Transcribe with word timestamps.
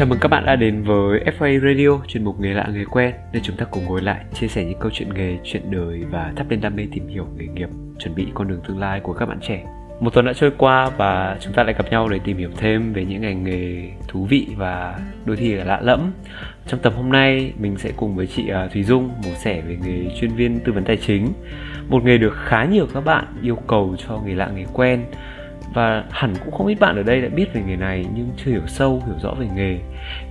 Chào 0.00 0.06
mừng 0.06 0.18
các 0.18 0.28
bạn 0.28 0.46
đã 0.46 0.56
đến 0.56 0.82
với 0.82 1.20
FA 1.38 1.60
Radio, 1.60 2.04
chuyên 2.08 2.24
mục 2.24 2.40
nghề 2.40 2.54
lạ 2.54 2.68
nghề 2.72 2.84
quen, 2.84 3.14
nơi 3.32 3.42
chúng 3.44 3.56
ta 3.56 3.64
cùng 3.70 3.84
ngồi 3.84 4.02
lại 4.02 4.24
chia 4.34 4.48
sẻ 4.48 4.64
những 4.64 4.78
câu 4.78 4.90
chuyện 4.94 5.14
nghề, 5.14 5.38
chuyện 5.44 5.70
đời 5.70 6.04
và 6.10 6.32
thắp 6.36 6.50
lên 6.50 6.60
đam 6.60 6.76
mê 6.76 6.86
tìm 6.92 7.08
hiểu 7.08 7.26
nghề 7.36 7.46
nghiệp, 7.46 7.68
chuẩn 7.98 8.14
bị 8.14 8.26
con 8.34 8.48
đường 8.48 8.60
tương 8.68 8.78
lai 8.78 9.00
của 9.00 9.12
các 9.12 9.26
bạn 9.26 9.38
trẻ. 9.40 9.64
Một 10.00 10.14
tuần 10.14 10.26
đã 10.26 10.32
trôi 10.32 10.50
qua 10.58 10.90
và 10.96 11.36
chúng 11.40 11.52
ta 11.52 11.62
lại 11.62 11.74
gặp 11.74 11.90
nhau 11.90 12.08
để 12.08 12.18
tìm 12.24 12.36
hiểu 12.36 12.50
thêm 12.56 12.92
về 12.92 13.04
những 13.04 13.22
ngành 13.22 13.44
nghề 13.44 13.90
thú 14.08 14.24
vị 14.24 14.46
và 14.56 15.00
đôi 15.24 15.36
khi 15.36 15.52
là 15.52 15.64
lạ 15.64 15.80
lẫm. 15.82 16.12
Trong 16.66 16.80
tập 16.80 16.92
hôm 16.96 17.12
nay, 17.12 17.52
mình 17.58 17.78
sẽ 17.78 17.90
cùng 17.96 18.16
với 18.16 18.26
chị 18.26 18.48
à, 18.48 18.68
Thùy 18.72 18.82
Dung 18.82 19.08
mổ 19.08 19.30
sẻ 19.44 19.62
về 19.68 19.76
nghề 19.84 20.16
chuyên 20.20 20.30
viên 20.30 20.60
tư 20.60 20.72
vấn 20.72 20.84
tài 20.84 20.96
chính, 20.96 21.32
một 21.88 22.04
nghề 22.04 22.18
được 22.18 22.34
khá 22.36 22.64
nhiều 22.64 22.86
các 22.94 23.04
bạn 23.04 23.24
yêu 23.42 23.56
cầu 23.66 23.96
cho 23.98 24.20
nghề 24.26 24.34
lạ 24.34 24.50
nghề 24.54 24.64
quen 24.72 25.04
và 25.74 26.04
hẳn 26.10 26.34
cũng 26.44 26.54
không 26.54 26.66
ít 26.66 26.74
bạn 26.80 26.96
ở 26.96 27.02
đây 27.02 27.20
đã 27.20 27.28
biết 27.28 27.46
về 27.54 27.62
nghề 27.66 27.76
này 27.76 28.06
nhưng 28.14 28.30
chưa 28.36 28.50
hiểu 28.50 28.66
sâu 28.66 29.02
hiểu 29.06 29.16
rõ 29.22 29.34
về 29.38 29.46
nghề. 29.54 29.78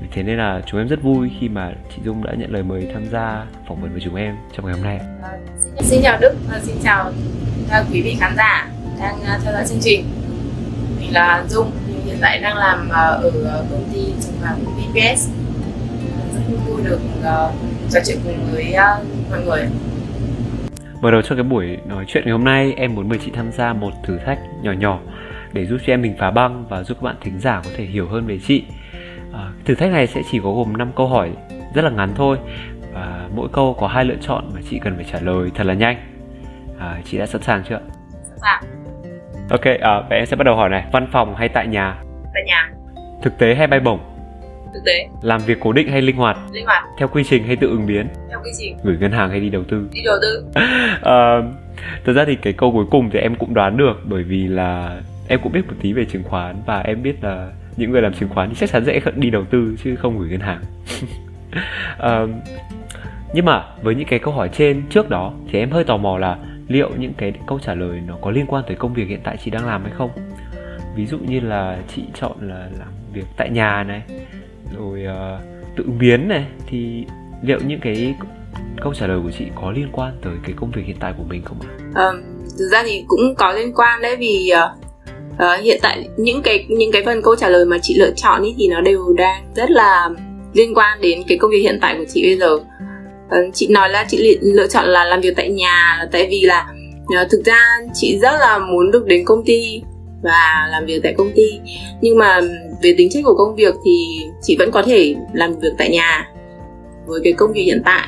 Vì 0.02 0.08
thế 0.12 0.24
nên 0.24 0.38
là 0.38 0.62
chúng 0.66 0.80
em 0.80 0.88
rất 0.88 1.02
vui 1.02 1.32
khi 1.40 1.50
mà 1.50 1.72
chị 1.96 2.02
Dung 2.04 2.24
đã 2.24 2.34
nhận 2.38 2.54
lời 2.54 2.64
mời 2.64 2.88
tham 2.94 3.06
gia 3.06 3.46
phỏng 3.68 3.82
vấn 3.82 3.92
với 3.92 4.02
chúng 4.02 4.16
em 4.16 4.36
trong 4.56 4.66
ngày 4.66 4.76
hôm 4.76 4.84
nay. 4.84 5.00
À, 5.24 5.30
xin, 5.80 6.02
chào 6.04 6.18
Đức 6.22 6.36
và 6.50 6.60
xin 6.60 6.76
chào 6.84 7.12
quý 7.94 8.02
vị 8.02 8.18
khán 8.20 8.34
giả 8.38 8.70
đang 9.00 9.16
uh, 9.16 9.44
theo 9.44 9.54
dõi 9.54 9.64
chương 9.68 9.80
trình. 9.82 10.06
Mình 11.00 11.14
là 11.14 11.44
Dung 11.50 11.72
mình 11.88 12.06
hiện 12.06 12.18
tại 12.22 12.40
đang 12.40 12.58
làm 12.58 12.88
uh, 12.88 12.94
ở 13.46 13.66
công 13.72 13.90
ty 13.94 14.06
chứng 14.22 14.34
khoán 14.42 14.56
VPS 14.56 15.30
rất 16.34 16.42
vui 16.68 16.82
được 16.84 17.00
uh, 17.20 17.54
trò 17.92 18.00
chuyện 18.06 18.18
cùng 18.24 18.38
với 18.52 18.76
mọi 19.30 19.42
người. 19.46 19.66
Mở 21.02 21.12
đầu 21.12 21.22
cho 21.22 21.36
cái 21.36 21.44
buổi 21.44 21.78
nói 21.86 22.06
chuyện 22.08 22.24
ngày 22.26 22.32
hôm 22.32 22.44
nay, 22.44 22.74
em 22.78 22.96
muốn 22.96 23.10
mời 23.10 23.20
chị 23.26 23.32
tham 23.36 23.52
gia 23.52 23.74
một 23.74 23.92
thử 24.06 24.18
thách 24.26 24.40
nhỏ 24.62 24.72
nhỏ 24.72 25.00
để 25.54 25.66
giúp 25.66 25.78
cho 25.86 25.94
em 25.94 26.02
mình 26.02 26.16
phá 26.20 26.32
băng 26.32 26.66
và 26.70 26.84
giúp 26.84 26.98
các 27.02 27.04
bạn 27.04 27.16
thính 27.22 27.40
giả 27.40 27.62
có 27.66 27.70
thể 27.78 27.84
hiểu 27.84 28.08
hơn 28.08 28.28
về 28.28 28.40
chị. 28.48 28.64
À, 29.34 29.52
thử 29.66 29.76
thách 29.76 29.92
này 29.92 30.08
sẽ 30.08 30.22
chỉ 30.32 30.40
có 30.44 30.52
gồm 30.52 30.78
5 30.78 30.92
câu 30.96 31.08
hỏi 31.08 31.32
rất 31.76 31.82
là 31.82 31.90
ngắn 31.90 32.10
thôi 32.16 32.38
và 32.94 33.30
mỗi 33.36 33.50
câu 33.54 33.76
có 33.80 33.88
hai 33.88 34.06
lựa 34.06 34.18
chọn 34.22 34.52
mà 34.54 34.62
chị 34.70 34.80
cần 34.84 34.96
phải 34.96 35.06
trả 35.12 35.20
lời 35.20 35.52
thật 35.56 35.64
là 35.64 35.74
nhanh. 35.74 35.98
À, 36.80 37.02
chị 37.06 37.18
đã 37.18 37.26
sẵn 37.26 37.42
sàng 37.42 37.64
chưa 37.70 37.80
sẵn 38.24 38.38
sàng 38.42 38.64
ok 39.50 39.66
à, 39.82 40.02
vậy 40.10 40.20
em 40.20 40.26
sẽ 40.26 40.36
bắt 40.36 40.44
đầu 40.44 40.56
hỏi 40.56 40.70
này. 40.70 40.86
Văn 40.92 41.08
phòng 41.12 41.36
hay 41.36 41.50
tại 41.50 41.68
nhà? 41.68 41.98
Tại 42.34 42.44
nhà. 42.46 42.72
Thực 43.24 43.38
tế 43.38 43.56
hay 43.56 43.68
bay 43.68 43.80
bổng? 43.80 44.00
Thực 44.74 44.82
tế. 44.86 45.08
Làm 45.22 45.42
việc 45.42 45.58
cố 45.60 45.74
định 45.74 45.88
hay 45.88 46.02
linh 46.02 46.16
hoạt? 46.16 46.38
Linh 46.52 46.66
hoạt. 46.66 46.84
Theo 46.98 47.08
quy 47.08 47.24
trình 47.24 47.44
hay 47.44 47.56
tự 47.56 47.70
ứng 47.70 47.88
biến? 47.88 48.08
Theo 48.30 48.40
quy 48.44 48.52
trình. 48.58 48.78
Gửi 48.84 48.98
ngân 49.00 49.12
hàng 49.12 49.30
hay 49.30 49.40
đi 49.40 49.50
đầu 49.50 49.64
tư? 49.64 49.90
Đi 49.94 50.02
đầu 50.06 50.18
tư. 50.22 50.46
À, 51.02 51.42
thật 52.06 52.14
ra 52.14 52.26
thì 52.26 52.36
cái 52.36 52.54
câu 52.54 52.72
cuối 52.72 52.86
cùng 52.92 53.10
thì 53.10 53.20
em 53.20 53.36
cũng 53.36 53.54
đoán 53.54 53.78
được 53.78 53.94
bởi 54.04 54.24
vì 54.24 54.48
là 54.48 55.02
em 55.30 55.40
cũng 55.44 55.52
biết 55.52 55.68
một 55.68 55.74
tí 55.82 55.94
về 55.94 56.06
chứng 56.06 56.24
khoán 56.24 56.56
và 56.66 56.80
em 56.80 57.04
biết 57.04 57.24
là 57.24 57.52
những 57.78 57.92
người 57.92 58.02
làm 58.02 58.14
chứng 58.14 58.30
khoán 58.30 58.50
thì 58.50 58.56
chắc 58.60 58.70
chắn 58.70 58.86
sẽ 58.86 59.02
đi 59.16 59.30
đầu 59.30 59.46
tư 59.52 59.76
chứ 59.84 59.96
không 59.96 60.20
gửi 60.20 60.30
ngân 60.30 60.40
hàng 60.40 60.62
um, 62.00 62.42
nhưng 63.34 63.46
mà 63.46 63.64
với 63.82 63.96
những 63.96 64.08
cái 64.08 64.20
câu 64.20 64.34
hỏi 64.34 64.50
trên 64.54 64.84
trước 64.90 65.10
đó 65.10 65.34
thì 65.52 65.60
em 65.60 65.72
hơi 65.72 65.84
tò 65.84 65.98
mò 65.98 66.18
là 66.18 66.38
liệu 66.68 66.90
những 66.98 67.14
cái 67.14 67.34
câu 67.48 67.60
trả 67.60 67.74
lời 67.74 68.02
nó 68.08 68.18
có 68.22 68.32
liên 68.32 68.46
quan 68.48 68.64
tới 68.68 68.76
công 68.76 68.94
việc 68.94 69.08
hiện 69.08 69.20
tại 69.24 69.38
chị 69.44 69.52
đang 69.52 69.66
làm 69.66 69.84
hay 69.84 69.94
không 69.98 70.10
ví 70.96 71.06
dụ 71.06 71.18
như 71.18 71.40
là 71.40 71.78
chị 71.96 72.04
chọn 72.22 72.38
là 72.42 72.70
làm 72.80 72.88
việc 73.14 73.26
tại 73.38 73.50
nhà 73.50 73.84
này 73.84 74.02
rồi 74.78 75.06
uh, 75.06 75.76
tự 75.78 75.86
biến 76.00 76.28
này 76.28 76.46
thì 76.68 77.06
liệu 77.42 77.60
những 77.66 77.80
cái 77.80 78.16
câu 78.82 78.94
trả 78.94 79.08
lời 79.08 79.20
của 79.24 79.32
chị 79.32 79.46
có 79.56 79.72
liên 79.72 79.90
quan 79.92 80.14
tới 80.22 80.34
cái 80.44 80.54
công 80.56 80.72
việc 80.72 80.82
hiện 80.86 80.98
tại 81.00 81.14
của 81.18 81.24
mình 81.24 81.42
không 81.46 81.58
ạ? 81.62 81.70
À, 81.96 82.08
thực 82.60 82.70
ra 82.72 82.84
thì 82.86 83.04
cũng 83.08 83.36
có 83.38 83.52
liên 83.52 83.74
quan 83.74 84.02
đấy 84.02 84.16
vì 84.20 84.52
uh, 84.54 84.89
uh, 85.44 85.60
hiện 85.62 85.80
tại 85.82 86.08
những 86.18 86.42
cái 86.42 86.66
những 86.70 86.92
cái 86.92 87.04
phần 87.06 87.22
câu 87.22 87.36
trả 87.36 87.50
lời 87.50 87.66
mà 87.66 87.78
chị 87.82 87.96
lựa 88.00 88.12
chọn 88.16 88.44
ý 88.44 88.56
thì 88.58 88.68
nó 88.68 88.82
đều 88.82 89.14
đang 89.18 89.44
rất 89.56 89.72
là 89.72 90.10
liên 90.54 90.74
quan 90.74 91.02
đến 91.02 91.24
cái 91.28 91.38
công 91.38 91.52
việc 91.52 91.62
hiện 91.62 91.78
tại 91.82 91.96
của 91.98 92.06
chị 92.14 92.24
bây 92.24 92.38
giờ. 92.38 92.54
Uh, 92.54 93.54
chị 93.54 93.68
nói 93.68 93.90
là 93.90 94.06
chị 94.10 94.38
lựa 94.42 94.68
chọn 94.68 94.86
là 94.86 95.06
làm 95.06 95.22
việc 95.22 95.34
tại 95.36 95.50
nhà 95.50 95.96
là 96.00 96.08
tại 96.12 96.28
vì 96.30 96.42
là 96.42 96.68
uh, 97.22 97.32
thực 97.32 97.42
ra 97.46 97.78
chị 97.94 98.20
rất 98.22 98.32
là 98.40 98.60
muốn 98.60 98.92
được 98.92 99.06
đến 99.06 99.26
công 99.26 99.46
ty 99.46 99.82
và 100.24 100.68
làm 100.72 100.86
việc 100.86 101.00
tại 101.04 101.14
công 101.18 101.32
ty. 101.36 101.60
Nhưng 102.02 102.18
mà 102.18 102.42
về 102.82 102.96
tính 102.98 103.10
chất 103.12 103.20
của 103.26 103.36
công 103.38 103.56
việc 103.56 103.76
thì 103.86 104.20
chị 104.42 104.56
vẫn 104.60 104.72
có 104.72 104.82
thể 104.82 105.16
làm 105.34 105.60
việc 105.60 105.72
tại 105.78 105.90
nhà 105.90 106.30
với 107.06 107.22
cái 107.24 107.34
công 107.34 107.54
việc 107.54 107.64
hiện 107.64 107.82
tại. 107.86 108.08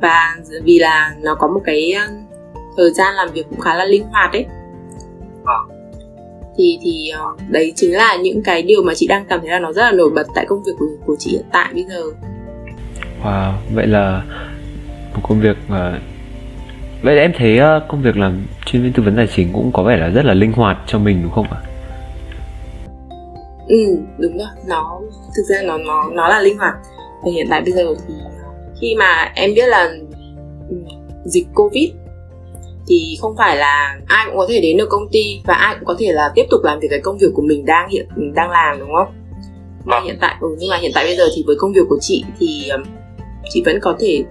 Và 0.00 0.36
vì 0.64 0.78
là 0.78 1.14
nó 1.22 1.34
có 1.34 1.48
một 1.48 1.60
cái 1.64 1.94
thời 2.76 2.90
gian 2.90 3.14
làm 3.14 3.28
việc 3.32 3.46
cũng 3.50 3.60
khá 3.60 3.74
là 3.74 3.84
linh 3.84 4.02
hoạt 4.02 4.32
ấy 4.32 4.46
thì 6.56 6.78
thì 6.82 7.08
ờ, 7.08 7.24
đấy 7.48 7.72
chính 7.76 7.92
là 7.92 8.16
những 8.16 8.42
cái 8.42 8.62
điều 8.62 8.82
mà 8.82 8.94
chị 8.94 9.06
đang 9.06 9.24
cảm 9.28 9.40
thấy 9.40 9.48
là 9.48 9.58
nó 9.58 9.72
rất 9.72 9.82
là 9.82 9.92
nổi 9.92 10.10
bật 10.10 10.26
tại 10.34 10.46
công 10.48 10.62
việc 10.62 10.72
của, 10.78 10.86
của 11.06 11.16
chị 11.18 11.30
hiện 11.30 11.46
tại 11.52 11.70
bây 11.74 11.84
giờ. 11.84 12.02
Wow 13.24 13.52
vậy 13.74 13.86
là 13.86 14.22
một 15.14 15.20
công 15.28 15.40
việc 15.40 15.56
mà 15.68 16.00
vậy 17.02 17.18
em 17.18 17.32
thấy 17.36 17.58
ờ, 17.58 17.86
công 17.88 18.02
việc 18.02 18.16
làm 18.16 18.46
chuyên 18.66 18.82
viên 18.82 18.92
tư 18.92 19.02
vấn 19.02 19.16
tài 19.16 19.26
chính 19.26 19.52
cũng 19.52 19.72
có 19.72 19.82
vẻ 19.82 19.96
là 19.96 20.08
rất 20.08 20.24
là 20.24 20.34
linh 20.34 20.52
hoạt 20.52 20.78
cho 20.86 20.98
mình 20.98 21.22
đúng 21.22 21.32
không 21.32 21.46
ạ? 21.50 21.60
Ừ 23.68 23.96
đúng 24.18 24.38
rồi 24.38 24.48
nó 24.66 25.00
thực 25.36 25.42
ra 25.42 25.62
nó 25.62 25.78
nó 25.78 26.10
nó 26.12 26.28
là 26.28 26.40
linh 26.40 26.58
hoạt. 26.58 26.74
Và 27.24 27.30
hiện 27.32 27.46
tại 27.50 27.60
bây 27.60 27.72
giờ 27.72 27.94
thì 28.08 28.14
khi 28.80 28.94
mà 28.98 29.32
em 29.34 29.50
biết 29.54 29.66
là 29.66 29.90
ừ, 30.68 30.76
dịch 31.24 31.46
covid 31.54 31.90
thì 32.90 33.18
không 33.20 33.36
phải 33.36 33.56
là 33.56 33.98
ai 34.06 34.26
cũng 34.26 34.36
có 34.36 34.46
thể 34.48 34.60
đến 34.60 34.76
được 34.76 34.88
công 34.90 35.08
ty 35.12 35.40
và 35.46 35.54
ai 35.54 35.74
cũng 35.74 35.84
có 35.84 35.94
thể 35.98 36.12
là 36.12 36.32
tiếp 36.34 36.44
tục 36.50 36.60
làm 36.64 36.80
việc 36.80 36.88
cái 36.90 37.00
công 37.00 37.18
việc 37.18 37.28
của 37.34 37.42
mình 37.42 37.64
đang 37.64 37.88
hiện 37.88 38.08
đang 38.34 38.50
làm 38.50 38.78
đúng 38.78 38.94
không? 38.94 39.08
Mà 39.84 39.96
vâng. 39.96 40.04
hiện 40.04 40.16
tại 40.20 40.36
ừ, 40.40 40.56
nhưng 40.58 40.70
mà 40.70 40.76
hiện 40.76 40.90
tại 40.94 41.04
bây 41.04 41.16
giờ 41.16 41.28
thì 41.36 41.44
với 41.46 41.56
công 41.58 41.72
việc 41.72 41.86
của 41.88 41.98
chị 42.00 42.24
thì 42.38 42.70
chị 43.50 43.62
vẫn 43.66 43.78
có 43.82 43.96
thể 44.00 44.24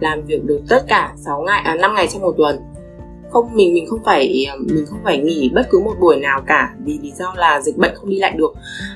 làm 0.00 0.22
việc 0.22 0.44
được 0.44 0.60
tất 0.68 0.84
cả 0.88 1.12
6 1.16 1.42
ngày 1.42 1.62
à 1.64 1.74
5 1.74 1.94
ngày 1.94 2.08
trong 2.12 2.22
một 2.22 2.34
tuần. 2.36 2.60
Không 3.30 3.48
mình 3.54 3.74
mình 3.74 3.86
không 3.86 4.00
phải 4.04 4.46
mình 4.58 4.86
không 4.86 4.98
phải 5.04 5.18
nghỉ 5.18 5.50
bất 5.54 5.66
cứ 5.70 5.78
một 5.78 5.94
buổi 6.00 6.16
nào 6.16 6.42
cả 6.46 6.74
vì 6.78 6.98
lý 7.02 7.12
do 7.18 7.34
là 7.36 7.60
dịch 7.60 7.76
bệnh 7.76 7.94
không 7.94 8.10
đi 8.10 8.18
lại 8.18 8.34
được. 8.36 8.54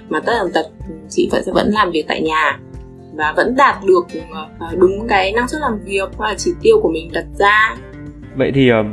Mà 0.09 0.21
tất 0.21 0.33
tần 0.41 0.53
tật 0.53 0.67
chị 1.11 1.29
vẫn 1.33 1.45
sẽ 1.45 1.53
vẫn 1.53 1.71
làm 1.73 1.91
việc 1.91 2.05
tại 2.09 2.23
nhà 2.23 2.59
và 3.15 3.33
vẫn 3.37 3.55
đạt 3.57 3.77
được 3.85 4.07
ờ, 4.59 4.69
đúng 4.79 5.09
cái 5.09 5.33
năng 5.33 5.49
suất 5.49 5.61
làm 5.61 5.81
việc 5.85 6.09
và 6.19 6.35
chỉ 6.39 6.53
tiêu 6.63 6.81
của 6.83 6.89
mình 6.89 7.11
đặt 7.13 7.25
ra 7.39 7.77
vậy 8.41 8.53
thì 8.55 8.73
uh, 8.73 8.87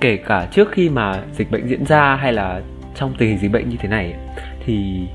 kể 0.00 0.16
cả 0.16 0.48
trước 0.52 0.68
khi 0.72 0.88
mà 0.88 1.22
dịch 1.38 1.50
bệnh 1.50 1.68
diễn 1.68 1.86
ra 1.86 2.16
hay 2.20 2.32
là 2.32 2.62
trong 2.94 3.14
tình 3.18 3.28
hình 3.28 3.38
dịch 3.38 3.52
bệnh 3.52 3.68
như 3.68 3.76
thế 3.80 3.88
này 3.88 4.14
thì 4.66 5.06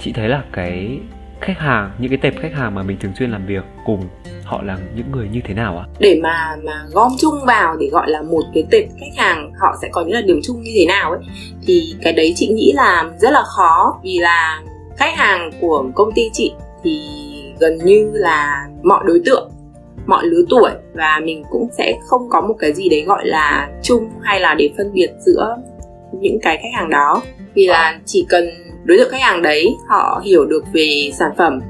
chị 0.00 0.12
thấy 0.12 0.28
là 0.28 0.42
cái 0.52 0.98
khách 1.40 1.58
hàng 1.58 1.90
những 1.98 2.10
cái 2.10 2.18
tệp 2.18 2.34
khách 2.40 2.52
hàng 2.54 2.74
mà 2.74 2.82
mình 2.82 2.96
thường 3.00 3.12
xuyên 3.18 3.30
làm 3.30 3.46
việc 3.46 3.64
cùng 3.84 4.00
họ 4.44 4.62
là 4.62 4.78
những 4.96 5.12
người 5.12 5.28
như 5.32 5.40
thế 5.44 5.54
nào 5.54 5.78
ạ? 5.78 5.84
Để 5.98 6.20
mà 6.22 6.56
mà 6.64 6.84
gom 6.92 7.12
chung 7.18 7.34
vào 7.46 7.76
để 7.80 7.88
gọi 7.92 8.10
là 8.10 8.22
một 8.22 8.42
cái 8.54 8.64
tệp 8.70 8.84
khách 9.00 9.22
hàng 9.22 9.52
họ 9.60 9.76
sẽ 9.82 9.88
có 9.92 10.02
những 10.02 10.14
là 10.14 10.22
điểm 10.26 10.40
chung 10.42 10.62
như 10.62 10.70
thế 10.74 10.86
nào 10.86 11.10
ấy 11.10 11.20
thì 11.66 11.82
cái 12.02 12.12
đấy 12.12 12.32
chị 12.36 12.48
nghĩ 12.48 12.72
là 12.74 13.04
rất 13.18 13.30
là 13.30 13.42
khó 13.42 14.00
vì 14.04 14.18
là 14.18 14.62
khách 14.96 15.16
hàng 15.16 15.50
của 15.60 15.84
công 15.94 16.12
ty 16.14 16.30
chị 16.32 16.52
thì 16.84 17.00
gần 17.60 17.78
như 17.84 18.10
là 18.14 18.66
mọi 18.82 19.04
đối 19.06 19.20
tượng 19.24 19.50
mọi 20.06 20.26
lứa 20.26 20.42
tuổi 20.50 20.70
và 20.94 21.20
mình 21.24 21.42
cũng 21.50 21.68
sẽ 21.78 21.98
không 22.06 22.28
có 22.30 22.40
một 22.40 22.54
cái 22.58 22.72
gì 22.72 22.88
đấy 22.88 23.04
gọi 23.06 23.26
là 23.26 23.68
chung 23.82 24.10
hay 24.22 24.40
là 24.40 24.54
để 24.54 24.70
phân 24.76 24.92
biệt 24.92 25.10
giữa 25.20 25.56
những 26.20 26.38
cái 26.42 26.56
khách 26.56 26.78
hàng 26.78 26.90
đó. 26.90 27.22
Vì 27.54 27.66
là 27.66 28.00
chỉ 28.04 28.26
cần 28.28 28.48
đối 28.84 28.98
tượng 28.98 29.10
khách 29.10 29.22
hàng 29.22 29.42
đấy 29.42 29.76
họ 29.88 30.22
hiểu 30.24 30.44
được 30.44 30.64
về 30.72 31.10
sản 31.18 31.30
phẩm 31.38 31.60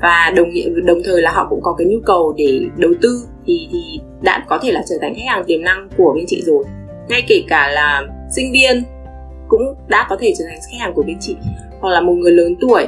và 0.00 0.32
đồng 0.36 0.48
đồng 0.84 1.02
thời 1.04 1.22
là 1.22 1.30
họ 1.30 1.46
cũng 1.50 1.60
có 1.62 1.74
cái 1.78 1.86
nhu 1.86 1.98
cầu 2.06 2.34
để 2.36 2.60
đầu 2.76 2.92
tư 3.02 3.26
thì 3.46 3.68
thì 3.72 4.00
đã 4.22 4.44
có 4.48 4.58
thể 4.58 4.72
là 4.72 4.82
trở 4.88 4.96
thành 5.00 5.14
khách 5.14 5.26
hàng 5.26 5.44
tiềm 5.46 5.62
năng 5.62 5.88
của 5.96 6.12
bên 6.16 6.24
chị 6.28 6.42
rồi. 6.46 6.64
Ngay 7.08 7.22
kể 7.28 7.42
cả 7.48 7.70
là 7.70 8.02
sinh 8.36 8.52
viên 8.52 8.82
cũng 9.48 9.74
đã 9.88 10.06
có 10.10 10.16
thể 10.20 10.32
trở 10.38 10.44
thành 10.48 10.58
khách 10.70 10.78
hàng 10.80 10.94
của 10.94 11.02
bên 11.02 11.16
chị. 11.20 11.36
Hoặc 11.80 11.90
là 11.90 12.00
một 12.00 12.12
người 12.12 12.32
lớn 12.32 12.54
tuổi 12.60 12.86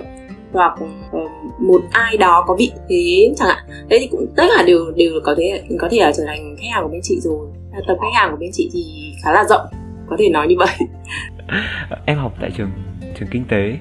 hoặc 0.55 0.73
ờ, 1.13 1.21
một 1.61 1.83
ai 1.91 2.17
đó 2.17 2.45
có 2.47 2.57
vị 2.59 2.73
thế 2.89 3.35
chẳng 3.37 3.49
hạn. 3.49 3.65
Đấy 3.89 3.99
thì 4.03 4.09
cũng 4.11 4.27
tất 4.37 4.45
cả 4.57 4.63
đều 4.67 4.79
đều 4.97 5.13
có 5.25 5.35
thể 5.39 5.63
có 5.79 5.89
thể 5.91 5.99
là 6.01 6.13
trở 6.17 6.25
thành 6.27 6.57
khách 6.57 6.69
hàng 6.73 6.83
của 6.83 6.89
bên 6.89 7.01
chị 7.03 7.21
rồi. 7.21 7.47
Tập 7.87 7.97
khách 8.01 8.21
hàng 8.21 8.31
của 8.31 8.37
bên 8.37 8.51
chị 8.53 8.71
thì 8.73 9.13
khá 9.25 9.33
là 9.33 9.45
rộng 9.49 9.67
có 10.07 10.17
thể 10.19 10.29
nói 10.29 10.49
như 10.49 10.55
vậy. 10.59 10.77
Em 12.07 12.19
học 12.19 12.33
tại 12.41 12.51
trường 12.57 12.71
trường 13.19 13.29
kinh 13.29 13.45
tế. 13.45 13.77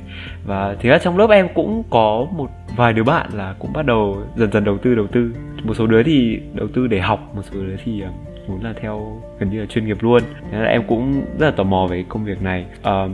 Và 0.46 0.75
thì 0.80 0.90
ra 0.90 0.98
trong 0.98 1.18
lớp 1.18 1.30
em 1.30 1.48
cũng 1.56 1.84
có 1.90 2.28
một 2.31 2.50
vài 2.75 2.94
đứa 2.94 3.04
bạn 3.04 3.30
là 3.34 3.56
cũng 3.60 3.74
bắt 3.74 3.86
đầu 3.86 4.18
dần 4.36 4.52
dần 4.52 4.64
đầu 4.64 4.78
tư 4.78 4.96
đầu 4.96 5.08
tư. 5.08 5.31
Một 5.64 5.74
số 5.74 5.88
đứa 5.88 6.04
thì 6.04 6.40
đầu 6.54 6.68
tư 6.75 6.88
để 6.88 7.00
học 7.00 7.36
một 7.36 7.42
số 7.52 7.60
đứa 7.62 7.75
thì 7.86 8.02
ờ, 8.02 8.10
muốn 8.48 8.64
là 8.64 8.74
theo 8.81 9.22
gần 9.40 9.50
như 9.50 9.60
là 9.60 9.66
chuyên 9.66 9.86
nghiệp 9.86 9.98
luôn. 10.00 10.22
Thế 10.52 10.58
là 10.58 10.68
em 10.68 10.84
cũng 10.88 11.25
rất 11.40 11.46
là 11.46 11.52
tò 11.52 11.64
mò 11.64 11.88
về 11.90 12.06
công 12.10 12.25
việc 12.25 12.42
này. 12.42 12.66
À, 12.84 13.08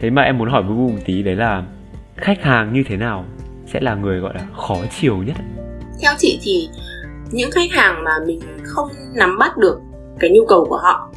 thế 0.00 0.10
mà 0.10 0.22
em 0.22 0.38
muốn 0.38 0.50
hỏi 0.50 0.62
với 0.62 0.76
một 0.76 1.00
tí 1.04 1.22
đấy 1.22 1.36
là 1.36 1.64
khách 2.16 2.42
hàng 2.42 2.72
như 2.72 2.82
thế 2.88 2.96
nào 2.96 3.24
sẽ 3.66 3.80
là 3.80 3.94
người 3.94 4.20
gọi 4.20 4.34
là 4.34 4.46
khó 4.56 4.76
chiều 5.00 5.16
nhất? 5.16 5.36
Theo 6.02 6.12
chị 6.18 6.38
thì 6.42 6.68
những 7.30 7.50
khách 7.50 7.70
hàng 7.70 8.04
mà 8.04 8.10
mình 8.26 8.40
không 8.64 8.88
nắm 9.14 9.38
bắt 9.38 9.56
được 9.56 9.80
cái 10.18 10.30
nhu 10.30 10.46
cầu 10.46 10.66
của 10.68 10.78
họ 10.78 11.08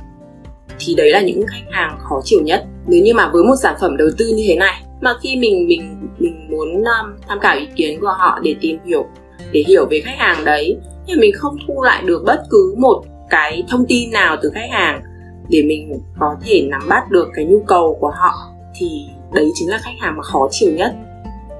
thì 0.79 0.95
đấy 0.95 1.11
là 1.11 1.21
những 1.21 1.45
khách 1.47 1.71
hàng 1.71 1.97
khó 1.99 2.19
chịu 2.23 2.39
nhất. 2.43 2.65
Nếu 2.87 3.03
như 3.03 3.13
mà 3.13 3.29
với 3.33 3.43
một 3.43 3.55
sản 3.61 3.75
phẩm 3.81 3.97
đầu 3.97 4.07
tư 4.17 4.33
như 4.35 4.43
thế 4.47 4.55
này 4.55 4.83
mà 5.01 5.13
khi 5.21 5.37
mình 5.37 5.67
mình 5.67 6.07
mình 6.19 6.47
muốn 6.49 6.73
um, 6.73 7.15
tham 7.27 7.39
khảo 7.39 7.57
ý 7.57 7.67
kiến 7.75 7.99
của 8.01 8.15
họ 8.19 8.39
để 8.43 8.55
tìm 8.61 8.77
hiểu 8.85 9.05
để 9.51 9.63
hiểu 9.67 9.85
về 9.89 10.01
khách 10.05 10.17
hàng 10.17 10.45
đấy 10.45 10.77
nhưng 11.05 11.19
mình 11.19 11.31
không 11.35 11.57
thu 11.67 11.83
lại 11.83 12.03
được 12.05 12.23
bất 12.25 12.43
cứ 12.49 12.75
một 12.77 13.03
cái 13.29 13.63
thông 13.69 13.85
tin 13.87 14.11
nào 14.11 14.37
từ 14.41 14.51
khách 14.53 14.69
hàng 14.71 15.01
để 15.49 15.63
mình 15.67 16.01
có 16.19 16.35
thể 16.45 16.67
nắm 16.69 16.81
bắt 16.89 17.11
được 17.11 17.29
cái 17.33 17.45
nhu 17.45 17.59
cầu 17.67 17.97
của 17.99 18.11
họ 18.15 18.33
thì 18.75 19.05
đấy 19.35 19.51
chính 19.53 19.69
là 19.69 19.77
khách 19.77 19.91
hàng 19.99 20.17
mà 20.17 20.23
khó 20.23 20.47
chịu 20.51 20.71
nhất. 20.71 20.95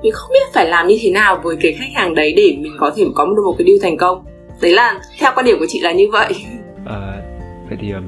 Mình 0.03 0.11
không 0.13 0.29
biết 0.33 0.53
phải 0.53 0.69
làm 0.69 0.87
như 0.87 0.97
thế 1.01 1.11
nào 1.11 1.39
với 1.43 1.55
cái 1.61 1.75
khách 1.79 1.91
hàng 1.93 2.15
đấy 2.15 2.33
để 2.37 2.57
mình 2.59 2.73
có 2.79 2.91
thể 2.95 3.03
có 3.15 3.25
được 3.25 3.43
một 3.45 3.55
cái 3.57 3.67
deal 3.67 3.79
thành 3.81 3.97
công. 3.97 4.25
Đấy 4.61 4.71
là 4.71 4.99
theo 5.19 5.31
quan 5.35 5.45
điểm 5.45 5.59
của 5.59 5.65
chị 5.69 5.79
là 5.79 5.91
như 5.91 6.05
vậy. 6.11 6.33
À, 6.85 7.21
vậy 7.69 7.77
thì 7.81 7.91
um, 7.91 8.03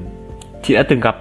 chị 0.62 0.74
đã 0.74 0.82
từng 0.88 1.00
gặp 1.00 1.16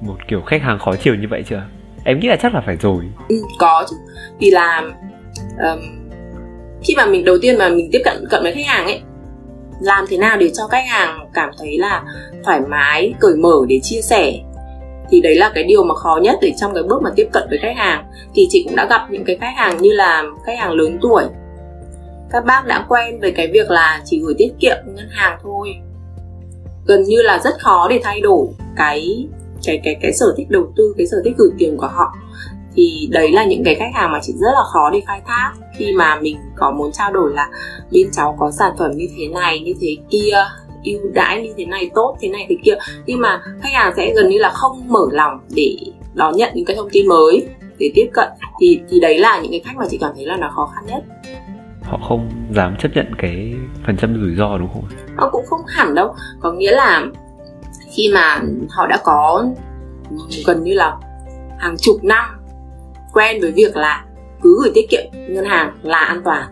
một 0.00 0.16
kiểu 0.28 0.42
khách 0.46 0.62
hàng 0.62 0.78
khó 0.78 0.96
chịu 0.96 1.14
như 1.14 1.26
vậy 1.30 1.42
chưa? 1.48 1.62
Em 2.04 2.20
nghĩ 2.20 2.28
là 2.28 2.36
chắc 2.36 2.54
là 2.54 2.62
phải 2.66 2.76
rồi. 2.76 3.04
Ừ, 3.28 3.42
có 3.58 3.86
chứ. 3.90 3.96
Vì 4.40 4.50
là 4.50 4.82
um, 5.62 5.80
khi 6.82 6.94
mà 6.96 7.06
mình 7.06 7.24
đầu 7.24 7.36
tiên 7.42 7.58
mà 7.58 7.68
mình 7.68 7.88
tiếp 7.92 8.00
cận 8.04 8.24
cận 8.30 8.42
với 8.42 8.54
khách 8.54 8.66
hàng 8.66 8.84
ấy 8.84 9.00
làm 9.80 10.04
thế 10.08 10.16
nào 10.16 10.36
để 10.36 10.50
cho 10.54 10.66
khách 10.66 10.84
hàng 10.88 11.28
cảm 11.34 11.50
thấy 11.58 11.78
là 11.78 12.02
thoải 12.44 12.60
mái 12.68 13.14
cởi 13.20 13.36
mở 13.36 13.66
để 13.68 13.80
chia 13.82 14.00
sẻ 14.00 14.32
thì 15.10 15.20
đấy 15.20 15.34
là 15.34 15.50
cái 15.54 15.64
điều 15.64 15.84
mà 15.84 15.94
khó 15.94 16.20
nhất 16.22 16.38
để 16.42 16.52
trong 16.56 16.74
cái 16.74 16.82
bước 16.82 17.02
mà 17.02 17.10
tiếp 17.16 17.28
cận 17.32 17.46
với 17.48 17.58
khách 17.58 17.76
hàng. 17.76 18.04
Thì 18.34 18.46
chị 18.50 18.62
cũng 18.64 18.76
đã 18.76 18.86
gặp 18.90 19.06
những 19.10 19.24
cái 19.24 19.36
khách 19.40 19.54
hàng 19.56 19.82
như 19.82 19.92
là 19.92 20.24
khách 20.46 20.58
hàng 20.58 20.72
lớn 20.72 20.98
tuổi. 21.02 21.24
Các 22.30 22.44
bác 22.44 22.66
đã 22.66 22.84
quen 22.88 23.20
với 23.20 23.30
cái 23.30 23.46
việc 23.52 23.70
là 23.70 24.02
chỉ 24.04 24.20
gửi 24.20 24.34
tiết 24.38 24.52
kiệm 24.60 24.76
ngân 24.86 25.08
hàng 25.10 25.38
thôi. 25.42 25.74
Gần 26.86 27.02
như 27.02 27.22
là 27.22 27.38
rất 27.38 27.54
khó 27.58 27.88
để 27.90 28.00
thay 28.02 28.20
đổi 28.20 28.46
cái 28.76 29.28
cái 29.64 29.80
cái 29.84 29.96
cái 30.02 30.12
sở 30.12 30.34
thích 30.36 30.50
đầu 30.50 30.72
tư, 30.76 30.94
cái 30.98 31.06
sở 31.06 31.16
thích 31.24 31.34
gửi 31.38 31.50
tiền 31.58 31.76
của 31.76 31.86
họ. 31.86 32.14
Thì 32.74 33.08
đấy 33.10 33.32
là 33.32 33.44
những 33.44 33.64
cái 33.64 33.74
khách 33.74 33.90
hàng 33.94 34.12
mà 34.12 34.18
chị 34.22 34.32
rất 34.32 34.50
là 34.54 34.62
khó 34.72 34.90
để 34.90 35.02
khai 35.06 35.20
thác. 35.26 35.52
Khi 35.76 35.92
mà 35.92 36.20
mình 36.20 36.36
có 36.56 36.70
muốn 36.70 36.92
trao 36.92 37.12
đổi 37.12 37.32
là 37.34 37.48
bên 37.92 38.10
cháu 38.12 38.36
có 38.38 38.50
sản 38.50 38.72
phẩm 38.78 38.90
như 38.94 39.06
thế 39.18 39.28
này, 39.28 39.60
như 39.60 39.74
thế 39.80 39.96
kia 40.10 40.44
ưu 40.84 41.00
đãi 41.14 41.42
như 41.42 41.52
thế 41.56 41.64
này 41.64 41.90
tốt 41.94 42.16
thế 42.20 42.28
này 42.28 42.46
thế 42.48 42.56
kia. 42.62 42.74
Nhưng 43.06 43.20
mà 43.20 43.42
khách 43.62 43.72
hàng 43.72 43.92
sẽ 43.96 44.12
gần 44.14 44.28
như 44.28 44.38
là 44.38 44.50
không 44.50 44.88
mở 44.88 45.06
lòng 45.12 45.40
để 45.54 45.76
đón 46.14 46.36
nhận 46.36 46.52
những 46.54 46.64
cái 46.64 46.76
thông 46.76 46.88
tin 46.92 47.08
mới 47.08 47.48
để 47.78 47.90
tiếp 47.94 48.10
cận. 48.12 48.28
Thì 48.60 48.80
thì 48.90 49.00
đấy 49.00 49.18
là 49.18 49.40
những 49.40 49.50
cái 49.50 49.60
khách 49.64 49.76
mà 49.76 49.84
chị 49.90 49.98
cảm 49.98 50.12
thấy 50.16 50.26
là 50.26 50.36
nó 50.36 50.50
khó 50.54 50.72
khăn 50.74 50.84
nhất. 50.86 51.04
Họ 51.82 51.98
không 52.08 52.30
dám 52.54 52.76
chấp 52.78 52.88
nhận 52.94 53.06
cái 53.18 53.54
phần 53.86 53.96
trăm 53.96 54.20
rủi 54.20 54.34
ro 54.38 54.58
đúng 54.58 54.68
không? 54.72 54.84
Họ 55.16 55.30
cũng 55.32 55.46
không 55.46 55.60
hẳn 55.66 55.94
đâu. 55.94 56.14
Có 56.40 56.52
nghĩa 56.52 56.72
là 56.72 57.04
khi 57.94 58.10
mà 58.14 58.40
họ 58.70 58.86
đã 58.86 58.98
có 59.04 59.46
gần 60.46 60.64
như 60.64 60.74
là 60.74 60.96
hàng 61.58 61.76
chục 61.76 62.04
năm 62.04 62.24
quen 63.12 63.40
với 63.40 63.52
việc 63.52 63.76
là 63.76 64.04
cứ 64.42 64.58
gửi 64.62 64.72
tiết 64.74 64.90
kiệm 64.90 65.04
ngân 65.12 65.44
hàng 65.44 65.72
là 65.82 65.98
an 65.98 66.22
toàn 66.24 66.44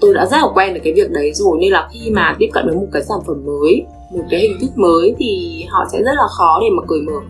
tôi 0.00 0.14
đã 0.14 0.26
rất 0.26 0.36
là 0.36 0.48
quen 0.54 0.74
được 0.74 0.80
cái 0.84 0.92
việc 0.92 1.10
đấy 1.10 1.32
rồi 1.34 1.58
nên 1.60 1.72
là 1.72 1.88
khi 1.92 2.10
mà 2.10 2.36
tiếp 2.38 2.48
cận 2.52 2.66
với 2.66 2.76
một 2.76 2.86
cái 2.92 3.02
sản 3.02 3.18
phẩm 3.26 3.46
mới 3.46 3.86
một 4.10 4.24
cái 4.30 4.40
hình 4.40 4.58
thức 4.60 4.78
mới 4.78 5.14
thì 5.18 5.64
họ 5.68 5.84
sẽ 5.92 5.98
rất 6.02 6.12
là 6.14 6.26
khó 6.38 6.58
để 6.60 6.66
mà 6.76 6.82
cởi 6.88 7.00
mở. 7.00 7.20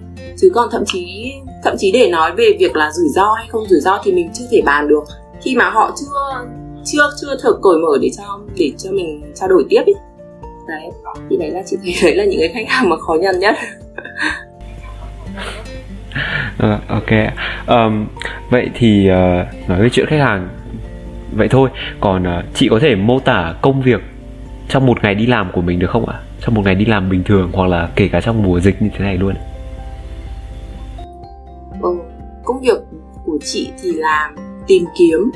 Chứ 0.40 0.50
còn 0.54 0.68
thậm 0.72 0.82
chí 0.86 1.32
thậm 1.64 1.74
chí 1.78 1.92
để 1.92 2.08
nói 2.10 2.32
về 2.36 2.56
việc 2.58 2.76
là 2.76 2.90
rủi 2.92 3.08
ro 3.08 3.32
hay 3.32 3.46
không 3.50 3.66
rủi 3.68 3.80
ro 3.80 4.00
thì 4.04 4.12
mình 4.12 4.30
chưa 4.34 4.44
thể 4.50 4.62
bàn 4.64 4.88
được. 4.88 5.04
Khi 5.42 5.56
mà 5.56 5.70
họ 5.70 5.92
chưa 6.00 6.46
chưa 6.84 7.10
chưa 7.20 7.36
thực 7.42 7.58
cởi 7.62 7.76
mở 7.78 7.98
để 8.02 8.10
cho 8.16 8.40
để 8.58 8.72
cho 8.78 8.90
mình 8.90 9.32
trao 9.34 9.48
đổi 9.48 9.64
tiếp 9.68 9.82
ý. 9.86 9.92
đấy 10.68 10.90
thì 11.30 11.36
đấy 11.36 11.50
là 11.50 11.62
chị 11.66 11.76
thấy 11.82 11.94
đấy 12.02 12.14
là 12.14 12.24
những 12.24 12.40
cái 12.40 12.48
khách 12.48 12.68
hàng 12.68 12.88
mà 12.88 12.96
khó 12.96 13.14
nhằn 13.14 13.38
nhất. 13.38 13.54
Uh, 16.56 16.88
ok 16.88 17.10
um, 17.66 18.06
vậy 18.50 18.70
thì 18.74 19.08
uh, 19.10 19.68
nói 19.68 19.82
về 19.82 19.88
chuyện 19.92 20.06
khách 20.06 20.20
hàng 20.20 20.57
vậy 21.32 21.48
thôi 21.48 21.70
còn 22.00 22.22
uh, 22.22 22.44
chị 22.54 22.68
có 22.68 22.78
thể 22.78 22.94
mô 22.94 23.20
tả 23.20 23.54
công 23.62 23.82
việc 23.82 24.00
trong 24.68 24.86
một 24.86 25.02
ngày 25.02 25.14
đi 25.14 25.26
làm 25.26 25.50
của 25.52 25.60
mình 25.60 25.78
được 25.78 25.90
không 25.90 26.08
ạ? 26.08 26.20
Trong 26.40 26.54
một 26.54 26.62
ngày 26.64 26.74
đi 26.74 26.84
làm 26.84 27.10
bình 27.10 27.24
thường 27.24 27.50
hoặc 27.52 27.66
là 27.66 27.88
kể 27.96 28.08
cả 28.08 28.20
trong 28.20 28.42
mùa 28.42 28.60
dịch 28.60 28.82
như 28.82 28.88
thế 28.92 29.04
này 29.04 29.16
luôn 29.16 29.34
ừ, 31.82 31.98
công 32.44 32.60
việc 32.60 32.78
của 33.24 33.38
chị 33.44 33.72
thì 33.82 33.92
là 33.92 34.32
tìm 34.66 34.84
kiếm. 34.98 35.30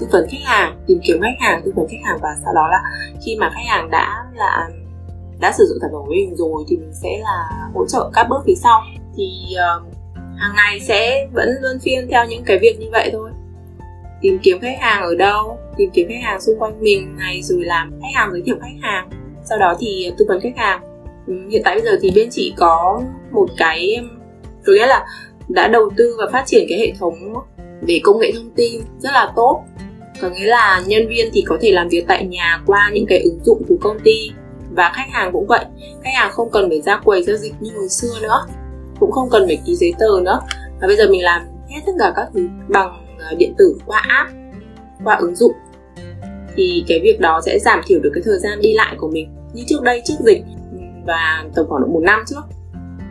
Tư 0.00 0.06
vấn 0.12 0.26
khách 0.30 0.44
hàng 0.44 0.76
tìm 0.86 0.98
kiếm 1.06 1.20
khách 1.22 1.36
hàng 1.40 1.62
tư 1.64 1.72
vấn 1.76 1.86
khách 1.88 2.04
hàng 2.04 2.18
và 2.22 2.28
sau 2.44 2.54
đó 2.54 2.68
là 2.68 2.82
khi 3.24 3.36
mà 3.40 3.50
khách 3.50 3.66
hàng 3.68 3.90
đã 3.90 4.24
là 4.34 4.68
đã 5.40 5.52
sử 5.52 5.64
dụng 5.68 5.78
sản 5.80 5.90
phẩm 5.92 6.02
của 6.06 6.10
mình 6.10 6.36
rồi 6.36 6.64
thì 6.68 6.76
mình 6.76 6.92
sẽ 7.02 7.08
là 7.22 7.68
hỗ 7.74 7.86
trợ 7.86 8.10
các 8.12 8.26
bước 8.28 8.42
phía 8.46 8.54
sau. 8.54 8.80
Thì 9.16 9.30
uh, 9.52 9.94
hàng 10.36 10.52
ngày 10.56 10.80
sẽ 10.80 11.26
vẫn 11.32 11.48
luôn 11.62 11.78
phiên 11.82 12.08
theo 12.10 12.24
những 12.24 12.44
cái 12.44 12.58
việc 12.58 12.76
như 12.80 12.86
vậy 12.92 13.10
thôi 13.12 13.30
tìm 14.20 14.38
kiếm 14.42 14.60
khách 14.60 14.76
hàng 14.80 15.02
ở 15.02 15.14
đâu, 15.14 15.58
tìm 15.76 15.90
kiếm 15.94 16.08
khách 16.08 16.22
hàng 16.22 16.40
xung 16.40 16.58
quanh 16.58 16.80
mình 16.80 17.16
này, 17.18 17.42
rồi 17.42 17.64
làm 17.64 17.90
khách 17.90 18.14
hàng 18.14 18.28
giới 18.32 18.42
thiệu 18.46 18.56
khách 18.60 18.78
hàng. 18.82 19.10
Sau 19.44 19.58
đó 19.58 19.74
thì 19.80 20.12
tư 20.18 20.24
vấn 20.28 20.40
khách 20.40 20.56
hàng. 20.56 20.80
Ừ, 21.26 21.34
hiện 21.50 21.62
tại 21.64 21.74
bây 21.74 21.84
giờ 21.84 21.98
thì 22.02 22.10
bên 22.14 22.28
chị 22.30 22.54
có 22.56 23.00
một 23.30 23.46
cái, 23.56 24.00
có 24.66 24.72
nghĩa 24.72 24.86
là 24.86 25.06
đã 25.48 25.68
đầu 25.68 25.90
tư 25.96 26.16
và 26.18 26.26
phát 26.32 26.46
triển 26.46 26.66
cái 26.68 26.78
hệ 26.78 26.92
thống 26.98 27.14
về 27.80 28.00
công 28.02 28.18
nghệ 28.18 28.32
thông 28.34 28.50
tin 28.50 28.80
rất 28.98 29.10
là 29.12 29.32
tốt. 29.36 29.64
Có 30.20 30.28
nghĩa 30.28 30.46
là 30.46 30.82
nhân 30.86 31.08
viên 31.08 31.30
thì 31.32 31.44
có 31.46 31.58
thể 31.60 31.72
làm 31.72 31.88
việc 31.88 32.04
tại 32.08 32.26
nhà 32.26 32.62
qua 32.66 32.90
những 32.92 33.06
cái 33.08 33.18
ứng 33.18 33.38
dụng 33.44 33.62
của 33.68 33.76
công 33.80 33.98
ty 34.04 34.30
và 34.70 34.92
khách 34.94 35.08
hàng 35.10 35.32
cũng 35.32 35.46
vậy. 35.46 35.64
Khách 36.04 36.14
hàng 36.14 36.30
không 36.30 36.50
cần 36.50 36.68
phải 36.68 36.80
ra 36.80 37.00
quầy 37.04 37.22
giao 37.22 37.36
dịch 37.36 37.54
như 37.60 37.70
hồi 37.76 37.88
xưa 37.88 38.12
nữa, 38.22 38.46
cũng 39.00 39.12
không 39.12 39.30
cần 39.30 39.46
phải 39.46 39.58
ký 39.66 39.74
giấy 39.74 39.94
tờ 39.98 40.20
nữa. 40.24 40.40
Và 40.80 40.86
bây 40.86 40.96
giờ 40.96 41.08
mình 41.10 41.24
làm 41.24 41.42
hết 41.68 41.80
tất 41.86 41.92
cả 41.98 42.12
các 42.16 42.26
thứ 42.34 42.48
bằng 42.68 43.05
Ờ, 43.30 43.36
điện 43.38 43.54
tử 43.58 43.78
qua 43.86 44.02
app 44.08 44.30
qua 45.04 45.16
ứng 45.16 45.34
dụng 45.34 45.52
thì 46.56 46.84
cái 46.88 47.00
việc 47.02 47.20
đó 47.20 47.40
sẽ 47.46 47.58
giảm 47.58 47.80
thiểu 47.86 48.00
được 48.00 48.10
cái 48.14 48.22
thời 48.24 48.38
gian 48.38 48.60
đi 48.60 48.74
lại 48.74 48.96
của 48.98 49.08
mình. 49.08 49.28
Như 49.52 49.64
trước 49.68 49.82
đây 49.82 50.02
trước 50.04 50.14
dịch 50.20 50.42
và 51.06 51.44
tầm 51.54 51.66
khoảng 51.68 51.82
độ 51.82 51.88
một 51.88 52.02
năm 52.02 52.24
trước 52.26 52.42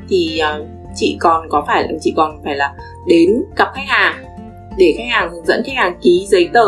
thì 0.09 0.41
uh, 0.59 0.67
chị 0.95 1.17
còn 1.19 1.49
có 1.49 1.63
phải 1.67 1.97
chị 2.01 2.13
còn 2.17 2.41
phải 2.43 2.55
là 2.55 2.75
đến 3.07 3.43
gặp 3.57 3.71
khách 3.75 3.87
hàng 3.87 4.25
để 4.77 4.93
khách 4.97 5.07
hàng 5.11 5.31
hướng 5.31 5.45
dẫn 5.45 5.63
khách 5.65 5.75
hàng 5.75 5.97
ký 6.01 6.25
giấy 6.29 6.49
tờ 6.53 6.67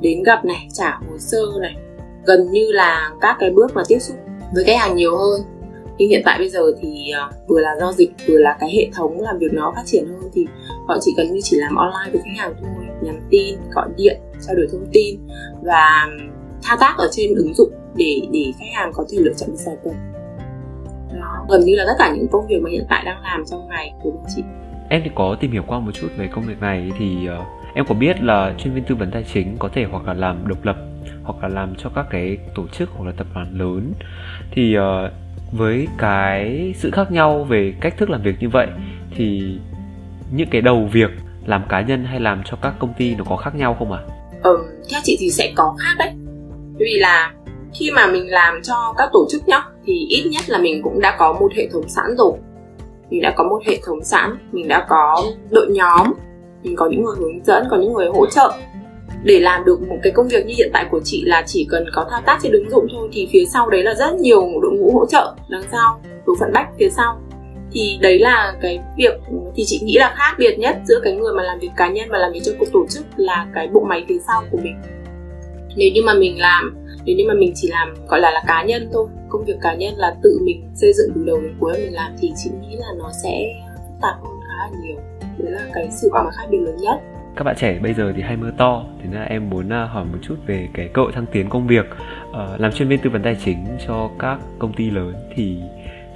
đến 0.00 0.22
gặp 0.22 0.44
này 0.44 0.68
trả 0.72 0.90
hồ 0.90 1.18
sơ 1.18 1.38
này 1.60 1.76
gần 2.24 2.50
như 2.50 2.72
là 2.72 3.10
các 3.20 3.36
cái 3.40 3.50
bước 3.50 3.74
mà 3.74 3.82
tiếp 3.88 3.98
xúc 3.98 4.16
với 4.54 4.64
khách 4.64 4.78
hàng 4.78 4.96
nhiều 4.96 5.16
hơn 5.16 5.40
nhưng 5.98 6.08
hiện 6.08 6.22
tại 6.24 6.38
bây 6.38 6.48
giờ 6.48 6.60
thì 6.80 7.10
ờ, 7.10 7.30
vừa 7.46 7.60
là 7.60 7.76
do 7.80 7.92
dịch 7.92 8.10
vừa 8.26 8.38
là 8.38 8.56
cái 8.60 8.70
hệ 8.76 8.88
thống 8.94 9.20
làm 9.20 9.38
việc 9.38 9.52
nó 9.52 9.72
phát 9.76 9.82
triển 9.86 10.06
hơn 10.06 10.30
thì 10.34 10.46
họ 10.88 10.98
chỉ 11.00 11.14
cần 11.16 11.32
như 11.32 11.40
chỉ 11.42 11.56
làm 11.56 11.76
online 11.76 12.10
với 12.12 12.20
khách 12.24 12.42
hàng 12.42 12.54
thôi 12.60 12.86
nhắn 13.02 13.20
tin 13.30 13.58
gọi 13.74 13.88
điện 13.96 14.20
trao 14.46 14.56
đổi 14.56 14.66
thông 14.72 14.86
tin 14.92 15.20
và 15.62 16.08
thao 16.62 16.76
tác 16.80 16.94
ở 16.98 17.08
trên 17.12 17.34
ứng 17.34 17.54
dụng 17.54 17.72
để 17.96 18.20
để 18.32 18.52
khách 18.58 18.72
hàng 18.74 18.90
có 18.94 19.04
thể 19.10 19.18
lựa 19.20 19.34
chọn 19.36 19.56
sản 19.56 19.74
phẩm. 19.84 19.94
Đó 21.20 21.46
gần 21.48 21.60
như 21.64 21.74
là 21.76 21.84
tất 21.86 21.94
cả 21.98 22.14
những 22.14 22.28
công 22.32 22.46
việc 22.46 22.60
mà 22.62 22.70
hiện 22.70 22.84
tại 22.88 23.02
đang 23.04 23.22
làm 23.22 23.44
trong 23.50 23.68
ngày 23.68 23.92
của 24.02 24.10
bên 24.10 24.22
chị. 24.36 24.42
Em 24.88 25.00
thì 25.04 25.10
có 25.14 25.36
tìm 25.40 25.52
hiểu 25.52 25.62
qua 25.66 25.78
một 25.78 25.90
chút 25.94 26.08
về 26.16 26.28
công 26.32 26.44
việc 26.46 26.60
này 26.60 26.90
thì 26.98 27.28
uh, 27.40 27.46
em 27.74 27.84
có 27.88 27.94
biết 27.94 28.22
là 28.22 28.54
chuyên 28.58 28.74
viên 28.74 28.84
tư 28.84 28.94
vấn 28.94 29.10
tài 29.10 29.24
chính 29.32 29.56
có 29.58 29.68
thể 29.74 29.84
hoặc 29.90 30.06
là 30.06 30.14
làm 30.14 30.48
độc 30.48 30.64
lập 30.64 30.76
hoặc 31.22 31.42
là 31.42 31.48
làm 31.48 31.74
cho 31.78 31.90
các 31.94 32.06
cái 32.10 32.38
tổ 32.54 32.66
chức 32.68 32.88
hoặc 32.92 33.06
là 33.06 33.12
tập 33.16 33.26
đoàn 33.34 33.58
lớn. 33.58 33.92
Thì 34.50 34.76
uh, 34.78 34.82
với 35.52 35.88
cái 35.98 36.74
sự 36.76 36.90
khác 36.90 37.12
nhau 37.12 37.44
về 37.44 37.74
cách 37.80 37.94
thức 37.96 38.10
làm 38.10 38.22
việc 38.22 38.34
như 38.40 38.48
vậy 38.48 38.66
thì 39.16 39.58
những 40.32 40.48
cái 40.50 40.60
đầu 40.60 40.88
việc 40.92 41.10
làm 41.46 41.62
cá 41.68 41.80
nhân 41.80 42.04
hay 42.04 42.20
làm 42.20 42.42
cho 42.44 42.56
các 42.62 42.74
công 42.78 42.94
ty 42.98 43.14
nó 43.14 43.24
có 43.24 43.36
khác 43.36 43.54
nhau 43.54 43.76
không 43.78 43.92
ạ? 43.92 44.00
À? 44.02 44.14
Ừ, 44.42 44.58
theo 44.90 45.00
chị 45.04 45.16
thì 45.20 45.30
sẽ 45.30 45.52
có 45.56 45.76
khác 45.78 45.94
đấy. 45.98 46.10
Vì 46.78 46.98
là 46.98 47.32
khi 47.78 47.90
mà 47.90 48.06
mình 48.06 48.30
làm 48.30 48.62
cho 48.62 48.94
các 48.98 49.08
tổ 49.12 49.26
chức 49.30 49.48
nhá 49.48 49.62
thì 49.86 50.06
ít 50.08 50.28
nhất 50.30 50.42
là 50.46 50.58
mình 50.58 50.82
cũng 50.82 51.00
đã 51.00 51.16
có 51.18 51.32
một 51.32 51.52
hệ 51.56 51.68
thống 51.72 51.88
sẵn 51.88 52.16
rồi. 52.18 52.32
Mình 53.10 53.22
đã 53.22 53.34
có 53.36 53.44
một 53.44 53.62
hệ 53.66 53.80
thống 53.86 54.04
sẵn, 54.04 54.30
mình 54.52 54.68
đã 54.68 54.86
có 54.88 55.24
đội 55.50 55.66
nhóm, 55.70 56.12
mình 56.62 56.76
có 56.76 56.88
những 56.90 57.04
người 57.04 57.16
hướng 57.18 57.44
dẫn, 57.44 57.64
có 57.70 57.76
những 57.76 57.92
người 57.92 58.08
hỗ 58.08 58.26
trợ 58.26 58.52
để 59.24 59.40
làm 59.40 59.64
được 59.64 59.80
một 59.88 59.96
cái 60.02 60.12
công 60.12 60.28
việc 60.28 60.46
như 60.46 60.54
hiện 60.56 60.70
tại 60.72 60.86
của 60.90 61.00
chị 61.04 61.24
là 61.24 61.42
chỉ 61.46 61.66
cần 61.70 61.84
có 61.92 62.06
thao 62.10 62.20
tác 62.26 62.38
trên 62.42 62.52
ứng 62.52 62.70
dụng 62.70 62.86
thôi, 62.92 63.08
thì 63.12 63.28
phía 63.32 63.44
sau 63.44 63.70
đấy 63.70 63.82
là 63.82 63.94
rất 63.94 64.14
nhiều 64.14 64.42
đội 64.62 64.72
ngũ 64.72 64.92
hỗ 64.98 65.06
trợ. 65.06 65.34
Đằng 65.48 65.62
sau 65.72 66.00
bộ 66.26 66.34
phận 66.40 66.52
bách 66.52 66.68
phía 66.78 66.88
sau. 66.88 67.20
Thì 67.72 67.98
đấy 68.00 68.18
là 68.18 68.54
cái 68.60 68.80
việc, 68.96 69.14
thì 69.54 69.62
chị 69.66 69.80
nghĩ 69.82 69.96
là 69.98 70.14
khác 70.16 70.34
biệt 70.38 70.58
nhất 70.58 70.76
giữa 70.84 71.00
cái 71.04 71.12
người 71.12 71.34
mà 71.34 71.42
làm 71.42 71.58
việc 71.58 71.70
cá 71.76 71.88
nhân 71.88 72.08
và 72.10 72.18
làm 72.18 72.32
việc 72.32 72.40
cho 72.44 72.52
cuộc 72.58 72.72
tổ 72.72 72.86
chức 72.90 73.04
là 73.16 73.46
cái 73.54 73.68
bộ 73.72 73.80
máy 73.80 74.04
phía 74.08 74.18
sau 74.26 74.42
của 74.50 74.58
mình. 74.62 74.76
Nếu 75.76 75.90
như 75.94 76.02
mà 76.04 76.14
mình 76.14 76.40
làm, 76.40 76.76
nếu 77.04 77.16
như 77.16 77.24
mà 77.28 77.34
mình 77.34 77.52
chỉ 77.54 77.68
làm, 77.70 77.94
gọi 78.08 78.20
là 78.20 78.30
là 78.30 78.42
cá 78.46 78.64
nhân 78.64 78.88
thôi, 78.92 79.06
công 79.28 79.44
việc 79.44 79.56
cá 79.62 79.74
nhân 79.74 79.94
là 79.96 80.16
tự 80.22 80.38
mình 80.42 80.70
xây 80.74 80.92
dựng 80.92 81.10
từ 81.14 81.24
đầu 81.24 81.40
đến 81.40 81.54
cuối 81.60 81.72
mình 81.78 81.94
làm, 81.94 82.12
thì 82.20 82.32
chị 82.36 82.50
nghĩ 82.60 82.76
là 82.76 82.86
nó 82.98 83.10
sẽ 83.22 83.30
phức 83.74 84.00
tạp 84.02 84.14
hơn 84.22 84.40
khá 84.48 84.54
là 84.56 84.78
nhiều. 84.82 84.96
Đấy 85.38 85.52
là 85.52 85.60
cái 85.74 85.88
sự 86.00 86.10
mà 86.12 86.30
khác 86.30 86.44
biệt 86.50 86.58
lớn 86.60 86.76
nhất 86.76 87.00
các 87.38 87.44
bạn 87.44 87.56
trẻ 87.58 87.78
bây 87.82 87.94
giờ 87.94 88.12
thì 88.16 88.22
hay 88.22 88.36
mơ 88.36 88.52
to 88.58 88.84
thế 88.98 89.04
nên 89.04 89.20
là 89.20 89.26
em 89.26 89.50
muốn 89.50 89.72
à, 89.72 89.84
hỏi 89.84 90.04
một 90.04 90.18
chút 90.22 90.34
về 90.46 90.68
cái 90.74 90.88
cơ 90.94 91.02
hội 91.02 91.12
thăng 91.12 91.26
tiến 91.32 91.48
công 91.48 91.66
việc. 91.66 91.86
Uh, 92.30 92.60
làm 92.60 92.72
chuyên 92.72 92.88
viên 92.88 92.98
tư 92.98 93.10
vấn 93.10 93.22
tài 93.22 93.36
chính 93.44 93.66
cho 93.86 94.10
các 94.18 94.38
công 94.58 94.72
ty 94.72 94.90
lớn 94.90 95.14
thì 95.36 95.56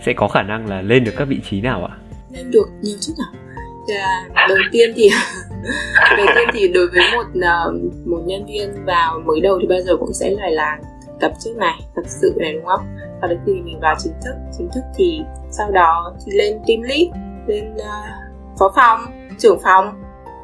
sẽ 0.07 0.13
có 0.13 0.29
khả 0.29 0.43
năng 0.43 0.69
là 0.69 0.83
lên 0.83 1.05
được 1.05 1.13
các 1.17 1.25
vị 1.25 1.41
trí 1.51 1.61
nào 1.61 1.85
ạ? 1.85 1.97
Lên 2.31 2.51
được 2.51 2.69
nhiều 2.81 2.97
chút 3.01 3.13
nào. 3.19 3.43
Là 3.89 4.47
đầu 4.49 4.59
tiên 4.73 4.93
thì 4.97 5.11
đầu 6.17 6.27
tiên 6.35 6.49
thì 6.53 6.69
đối 6.69 6.89
với 6.89 7.03
một 7.13 7.41
ờ, 7.43 7.73
một 8.07 8.21
nhân 8.27 8.47
viên 8.47 8.85
vào 8.85 9.21
mới 9.27 9.41
đầu 9.41 9.59
thì 9.61 9.67
bao 9.67 9.81
giờ 9.81 9.97
cũng 9.97 10.13
sẽ 10.13 10.35
phải 10.41 10.53
là 10.53 10.79
tập 11.21 11.33
trước 11.45 11.57
này 11.57 11.81
tập 11.95 12.03
sự 12.07 12.35
này 12.37 12.53
đúng 12.53 12.65
không? 12.65 12.81
Sau 13.21 13.29
đến 13.29 13.39
thì 13.47 13.53
mình 13.53 13.81
vào 13.81 13.95
chính 13.99 14.13
thức. 14.25 14.35
Chính 14.59 14.69
thức 14.75 14.83
thì 14.97 15.21
sau 15.51 15.71
đó 15.71 16.15
thì 16.27 16.33
lên 16.39 16.59
team 16.69 16.83
lead 16.83 17.09
lên 17.47 17.75
uh, 17.75 18.59
phó 18.59 18.73
phòng 18.77 19.01
trưởng 19.39 19.59
phòng 19.63 20.03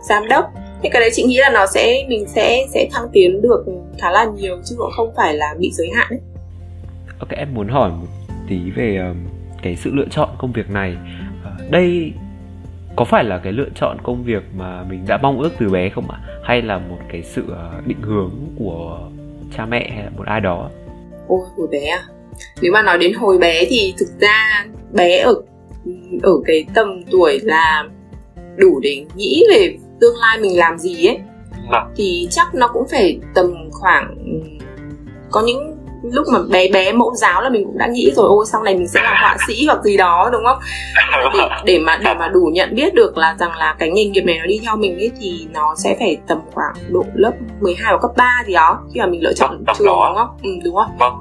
giám 0.08 0.28
đốc 0.28 0.52
thế 0.82 0.88
cái 0.92 1.00
đấy 1.00 1.10
chị 1.12 1.22
nghĩ 1.22 1.36
là 1.36 1.50
nó 1.50 1.66
sẽ 1.66 2.04
mình 2.08 2.28
sẽ 2.28 2.66
sẽ 2.74 2.88
thăng 2.92 3.08
tiến 3.12 3.42
được 3.42 3.64
khá 3.98 4.10
là 4.10 4.24
nhiều 4.24 4.58
chứ 4.64 4.74
cũng 4.78 4.90
không 4.96 5.12
phải 5.16 5.34
là 5.34 5.54
bị 5.58 5.70
giới 5.72 5.90
hạn 5.94 6.06
ấy. 6.10 6.20
Ok 7.18 7.30
em 7.30 7.54
muốn 7.54 7.68
hỏi 7.68 7.90
một 7.90 8.06
tí 8.48 8.56
về 8.76 8.96
um, 8.96 9.16
cái 9.62 9.76
sự 9.76 9.90
lựa 9.94 10.06
chọn 10.10 10.28
công 10.38 10.52
việc 10.52 10.70
này. 10.70 10.96
Uh, 11.42 11.70
đây 11.70 12.12
có 12.96 13.04
phải 13.04 13.24
là 13.24 13.38
cái 13.38 13.52
lựa 13.52 13.68
chọn 13.74 13.96
công 14.02 14.24
việc 14.24 14.42
mà 14.56 14.84
mình 14.84 15.04
đã 15.08 15.18
mong 15.22 15.40
ước 15.40 15.50
từ 15.58 15.68
bé 15.68 15.88
không 15.88 16.10
ạ? 16.10 16.18
Hay 16.44 16.62
là 16.62 16.78
một 16.78 16.98
cái 17.12 17.22
sự 17.22 17.42
uh, 17.42 17.86
định 17.86 18.02
hướng 18.02 18.32
của 18.58 19.08
cha 19.56 19.66
mẹ 19.66 19.90
hay 19.94 20.04
là 20.04 20.10
một 20.16 20.26
ai 20.26 20.40
đó? 20.40 20.70
Ôi 21.28 21.40
hồi 21.56 21.68
bé 21.70 21.86
à? 21.86 22.02
Nếu 22.62 22.72
mà 22.72 22.82
nói 22.82 22.98
đến 22.98 23.12
hồi 23.12 23.38
bé 23.38 23.64
thì 23.68 23.94
thực 23.98 24.08
ra 24.20 24.66
bé 24.92 25.18
ở 25.18 25.34
ở 26.22 26.32
cái 26.44 26.64
tầm 26.74 27.02
tuổi 27.10 27.40
là 27.42 27.84
đủ 28.56 28.80
để 28.80 29.04
nghĩ 29.16 29.44
về 29.50 29.76
tương 30.00 30.16
lai 30.16 30.38
mình 30.38 30.58
làm 30.58 30.78
gì 30.78 31.06
ấy 31.06 31.18
vâng. 31.70 31.92
thì 31.96 32.28
chắc 32.30 32.54
nó 32.54 32.68
cũng 32.68 32.88
phải 32.90 33.20
tầm 33.34 33.54
khoảng 33.70 34.14
có 35.30 35.40
những 35.40 35.78
lúc 36.02 36.26
mà 36.32 36.38
bé 36.50 36.68
bé 36.68 36.92
mẫu 36.92 37.14
giáo 37.14 37.42
là 37.42 37.50
mình 37.50 37.64
cũng 37.64 37.78
đã 37.78 37.86
nghĩ 37.86 38.12
rồi 38.16 38.26
ôi 38.28 38.46
sau 38.48 38.62
này 38.62 38.74
mình 38.74 38.88
sẽ 38.88 39.00
làm 39.02 39.14
họa 39.20 39.36
sĩ 39.46 39.66
hoặc 39.66 39.84
gì 39.84 39.96
đó 39.96 40.30
đúng 40.32 40.42
không? 40.44 40.58
Để 41.34 41.48
để 41.64 41.78
mà 41.78 41.98
để 42.04 42.14
mà 42.14 42.28
đủ 42.28 42.50
nhận 42.52 42.74
biết 42.74 42.94
được 42.94 43.16
là 43.16 43.36
rằng 43.38 43.56
là 43.56 43.76
cái 43.78 43.90
nghề 43.90 44.04
nghiệp 44.04 44.20
này 44.20 44.38
nó 44.38 44.46
đi 44.46 44.60
theo 44.62 44.76
mình 44.76 44.98
ấy 44.98 45.10
thì 45.20 45.46
nó 45.52 45.74
sẽ 45.76 45.96
phải 45.98 46.18
tầm 46.26 46.40
khoảng 46.54 46.74
độ 46.88 47.04
lớp 47.14 47.32
12 47.60 47.92
hoặc 47.92 47.98
cấp 48.02 48.10
3 48.16 48.42
gì 48.46 48.54
đó 48.54 48.80
khi 48.94 49.00
mà 49.00 49.06
mình 49.06 49.22
lựa 49.22 49.32
chọn 49.32 49.64
trường 49.78 49.86
đúng 49.86 50.16
không? 50.16 50.36
Ừ, 50.42 50.50
đúng 50.64 50.74
không? 50.74 50.96
Vâng. 50.98 51.14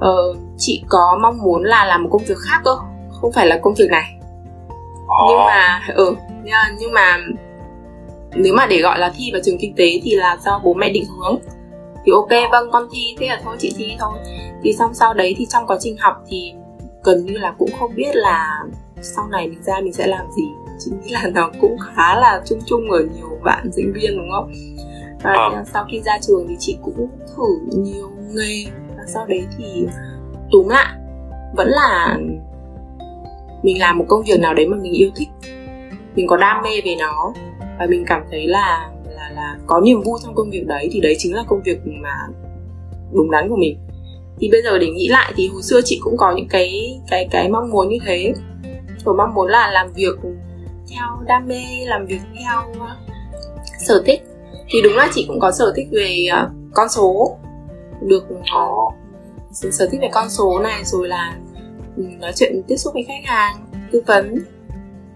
ờ, 0.00 0.34
chị 0.58 0.82
có 0.88 1.18
mong 1.22 1.38
muốn 1.42 1.64
là 1.64 1.84
làm 1.84 2.02
một 2.02 2.08
công 2.12 2.24
việc 2.24 2.38
khác 2.38 2.60
cơ 2.64 2.76
không 3.20 3.32
phải 3.32 3.46
là 3.46 3.58
công 3.62 3.74
việc 3.74 3.90
này. 3.90 4.16
Nhưng 5.28 5.38
mà 5.38 5.80
ừ 5.94 6.14
nhưng 6.78 6.92
mà 6.92 7.18
nếu 8.34 8.54
mà 8.54 8.66
để 8.66 8.80
gọi 8.80 8.98
là 8.98 9.12
thi 9.16 9.30
vào 9.32 9.40
trường 9.44 9.58
kinh 9.58 9.74
tế 9.76 10.00
thì 10.02 10.14
là 10.14 10.38
do 10.44 10.60
bố 10.64 10.74
mẹ 10.74 10.90
định 10.90 11.04
hướng. 11.04 11.38
Thì 12.04 12.12
ok 12.12 12.50
vâng 12.52 12.70
con 12.72 12.88
thi 12.92 13.16
thế 13.18 13.26
là 13.26 13.40
thôi 13.44 13.56
chị 13.58 13.74
thi 13.76 13.96
thôi. 13.98 14.18
Thì 14.62 14.72
xong 14.72 14.94
sau 14.94 15.14
đấy 15.14 15.34
thì 15.38 15.46
trong 15.46 15.66
quá 15.66 15.76
trình 15.80 15.96
học 15.98 16.16
thì 16.28 16.52
gần 17.04 17.26
như 17.26 17.38
là 17.38 17.54
cũng 17.58 17.70
không 17.78 17.94
biết 17.94 18.16
là 18.16 18.64
sau 19.02 19.28
này 19.28 19.48
mình 19.48 19.62
ra 19.62 19.80
mình 19.82 19.92
sẽ 19.92 20.06
làm 20.06 20.26
gì. 20.36 20.42
Chị 20.78 20.90
nghĩ 21.02 21.10
là 21.10 21.30
nó 21.34 21.50
cũng 21.60 21.76
khá 21.78 22.20
là 22.20 22.42
chung 22.46 22.58
chung 22.66 22.90
ở 22.90 22.98
nhiều 23.14 23.38
bạn 23.44 23.70
sinh 23.72 23.92
viên 23.92 24.16
đúng 24.16 24.30
không? 24.32 24.52
Và 25.22 25.32
à. 25.32 25.64
sau 25.72 25.84
khi 25.90 26.00
ra 26.00 26.18
trường 26.22 26.46
thì 26.48 26.56
chị 26.58 26.78
cũng 26.82 27.08
thử 27.36 27.76
nhiều 27.76 28.10
nghề. 28.34 28.64
Và 28.96 29.04
sau 29.06 29.26
đấy 29.26 29.46
thì 29.58 29.86
túm 30.50 30.68
lại 30.68 30.94
vẫn 31.56 31.68
là 31.68 32.18
mình 33.62 33.80
làm 33.80 33.98
một 33.98 34.04
công 34.08 34.22
việc 34.22 34.40
nào 34.40 34.54
đấy 34.54 34.66
mà 34.68 34.76
mình 34.76 34.92
yêu 34.92 35.10
thích. 35.16 35.28
Mình 36.14 36.26
có 36.26 36.36
đam 36.36 36.62
mê 36.62 36.80
về 36.84 36.96
nó 36.98 37.32
và 37.80 37.86
mình 37.86 38.04
cảm 38.06 38.22
thấy 38.30 38.46
là 38.46 38.90
là 39.04 39.30
là 39.34 39.58
có 39.66 39.80
niềm 39.80 40.02
vui 40.02 40.18
trong 40.22 40.34
công 40.34 40.50
việc 40.50 40.66
đấy, 40.66 40.88
thì 40.92 41.00
đấy 41.00 41.14
chính 41.18 41.34
là 41.34 41.44
công 41.48 41.62
việc 41.62 41.78
mà 41.86 42.26
đúng 43.12 43.30
đắn 43.30 43.48
của 43.48 43.56
mình. 43.56 43.78
Thì 44.38 44.48
bây 44.52 44.62
giờ 44.62 44.78
để 44.78 44.90
nghĩ 44.90 45.08
lại 45.08 45.32
thì 45.36 45.48
hồi 45.48 45.62
xưa 45.62 45.80
chị 45.84 46.00
cũng 46.02 46.16
có 46.16 46.32
những 46.36 46.48
cái 46.48 47.00
cái 47.08 47.28
cái 47.30 47.48
mong 47.48 47.70
muốn 47.70 47.88
như 47.88 47.98
thế. 48.06 48.32
Tôi 49.04 49.14
mong 49.14 49.34
muốn 49.34 49.48
là 49.48 49.70
làm 49.70 49.92
việc 49.92 50.18
theo 50.90 51.06
đam 51.26 51.48
mê, 51.48 51.62
làm 51.86 52.06
việc 52.06 52.20
theo 52.38 52.86
ờ, 52.86 52.96
sở 53.78 54.02
thích. 54.06 54.22
Thì 54.68 54.82
đúng 54.82 54.96
là 54.96 55.08
chị 55.14 55.24
cũng 55.28 55.40
có 55.40 55.52
sở 55.52 55.72
thích 55.76 55.88
về 55.90 56.26
ờ, 56.32 56.50
con 56.74 56.88
số. 56.88 57.36
Được 58.00 58.26
có 58.52 58.92
sở 59.52 59.88
thích 59.90 60.00
về 60.00 60.08
con 60.12 60.30
số 60.30 60.58
này, 60.58 60.84
rồi 60.84 61.08
là 61.08 61.38
ừ, 61.96 62.02
nói 62.20 62.32
chuyện 62.36 62.62
tiếp 62.68 62.76
xúc 62.76 62.94
với 62.94 63.04
khách 63.08 63.24
hàng, 63.24 63.56
tư 63.92 64.02
vấn. 64.06 64.38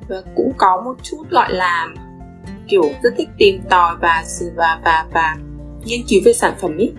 Và 0.09 0.23
cũng 0.35 0.53
có 0.57 0.83
một 0.85 0.95
chút, 1.03 1.25
gọi 1.31 1.53
là 1.53 1.89
kiểu 2.69 2.83
rất 3.03 3.11
thích 3.17 3.29
tìm 3.39 3.61
tòi 3.71 3.97
và 4.01 4.25
và 4.57 4.79
và 4.85 5.05
và 5.13 5.37
nghiên 5.85 6.01
cứu 6.09 6.21
về 6.25 6.33
sản 6.33 6.55
phẩm 6.61 6.77
ý. 6.77 6.91